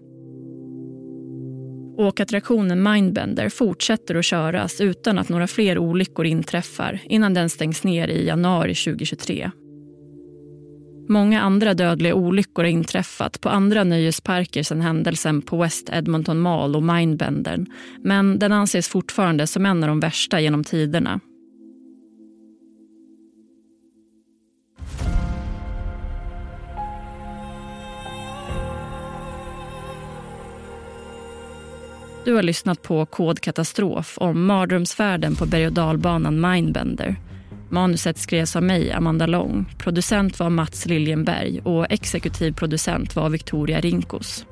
Åkattraktionen 1.97 2.83
Mindbender 2.83 3.49
fortsätter 3.49 4.15
att 4.15 4.25
köras 4.25 4.81
utan 4.81 5.19
att 5.19 5.29
några 5.29 5.47
fler 5.47 5.79
olyckor 5.79 6.27
inträffar 6.27 7.01
innan 7.05 7.35
den 7.35 7.51
stängs 7.51 7.85
ner 7.85 8.09
i 8.09 8.27
januari 8.27 8.75
2023. 8.75 9.51
Många 11.13 11.41
andra 11.41 11.75
dödliga 11.75 12.15
olyckor 12.15 12.63
har 12.63 12.71
inträffat 12.71 13.41
på 13.41 13.49
andra 13.49 13.85
nöjesparker 13.85 14.63
sedan 14.63 14.81
händelsen 14.81 15.43
på 15.43 15.57
West 15.57 15.91
Edmonton 15.93 16.41
Mall 16.41 16.77
och 16.77 16.83
Mindbendern. 16.83 17.67
Men 17.99 18.39
den 18.39 18.53
anses 18.53 18.89
fortfarande 18.89 19.47
som 19.47 19.67
en 19.67 19.83
av 19.83 19.89
de 19.89 20.01
värsta 20.01 20.41
genom 20.41 20.65
tiderna. 20.65 21.21
Du 32.25 32.35
har 32.35 32.43
lyssnat 32.43 32.83
på 32.83 33.07
Kodkatastrof 33.07 34.19
om 34.19 34.47
mardrömsfärden 34.47 35.37
på 35.37 35.47
berg 35.47 35.67
och 35.67 35.73
dalbanan 35.73 36.41
Mindbender 36.41 37.17
Manuset 37.73 38.19
skrevs 38.19 38.57
av 38.57 38.63
mig, 38.63 38.93
Amanda 38.93 39.27
Long. 39.27 39.75
Producent 39.79 40.39
var 40.39 40.51
Mats 40.51 40.87
Liljenberg 40.87 41.61
och 41.61 41.87
exekutiv 41.91 42.53
producent 42.53 43.17
var 43.17 43.31
Victoria 43.31 43.81
Rinkos. 43.81 44.47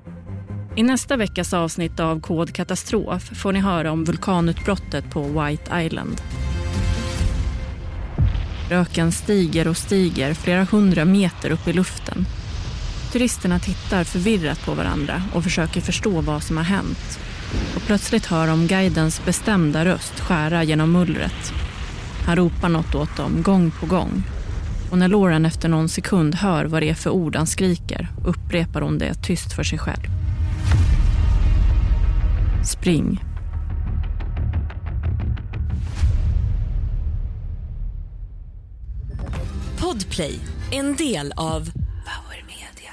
I 0.76 0.83
nästa 0.83 1.16
veckas 1.16 1.54
avsnitt 1.54 2.00
av 2.00 2.20
Kod 2.20 2.52
katastrof 2.52 3.22
får 3.22 3.52
ni 3.52 3.61
höra 3.61 3.92
om 3.92 4.04
vulkanutbrottet 4.04 5.11
på 5.11 5.22
White 5.22 5.83
Island. 5.83 6.22
Röken 8.70 9.12
stiger 9.12 9.68
och 9.68 9.76
stiger 9.76 10.35
flera 10.35 10.64
hundra 10.64 11.04
meter 11.04 11.50
upp 11.50 11.68
i 11.68 11.72
luften. 11.72 12.26
Turisterna 13.12 13.59
tittar 13.59 14.04
förvirrat 14.04 14.64
på 14.64 14.74
varandra 14.74 15.22
och 15.35 15.44
försöker 15.44 15.80
förstå 15.80 16.20
vad 16.20 16.42
som 16.42 16.56
har 16.56 16.64
hänt. 16.64 17.20
Och 17.76 17.83
plötsligt 17.83 18.26
hör 18.26 18.46
de 18.46 18.66
guidens 18.66 19.24
bestämda 19.24 19.85
röst 19.85 20.20
skära 20.20 20.64
genom 20.64 20.92
mullret. 20.92 21.52
Han 22.26 22.37
ropar 22.37 22.68
något 22.68 22.94
åt 22.94 23.16
dem 23.16 23.42
gång 23.42 23.70
på 23.70 23.87
gång. 23.87 24.22
Och 24.90 24.98
när 24.98 25.09
Lauren 25.09 25.46
efter 25.46 25.68
någon 25.68 25.88
sekund 25.88 26.35
hör 26.35 26.64
vad 26.64 26.83
det 26.83 26.88
är 26.90 26.94
för 26.94 27.11
ord 27.11 27.37
han 27.37 27.46
skriker 27.46 28.09
upprepar 28.24 28.80
hon 28.80 28.98
det 28.98 29.14
tyst 29.14 29.52
för 29.52 29.62
sig 29.62 29.78
själv. 29.78 30.02
Spring. 32.64 33.24
Podplay, 39.78 40.40
en 40.70 40.96
del 40.96 41.33
av 41.37 41.70
Power 42.04 42.44
Media. 42.46 42.92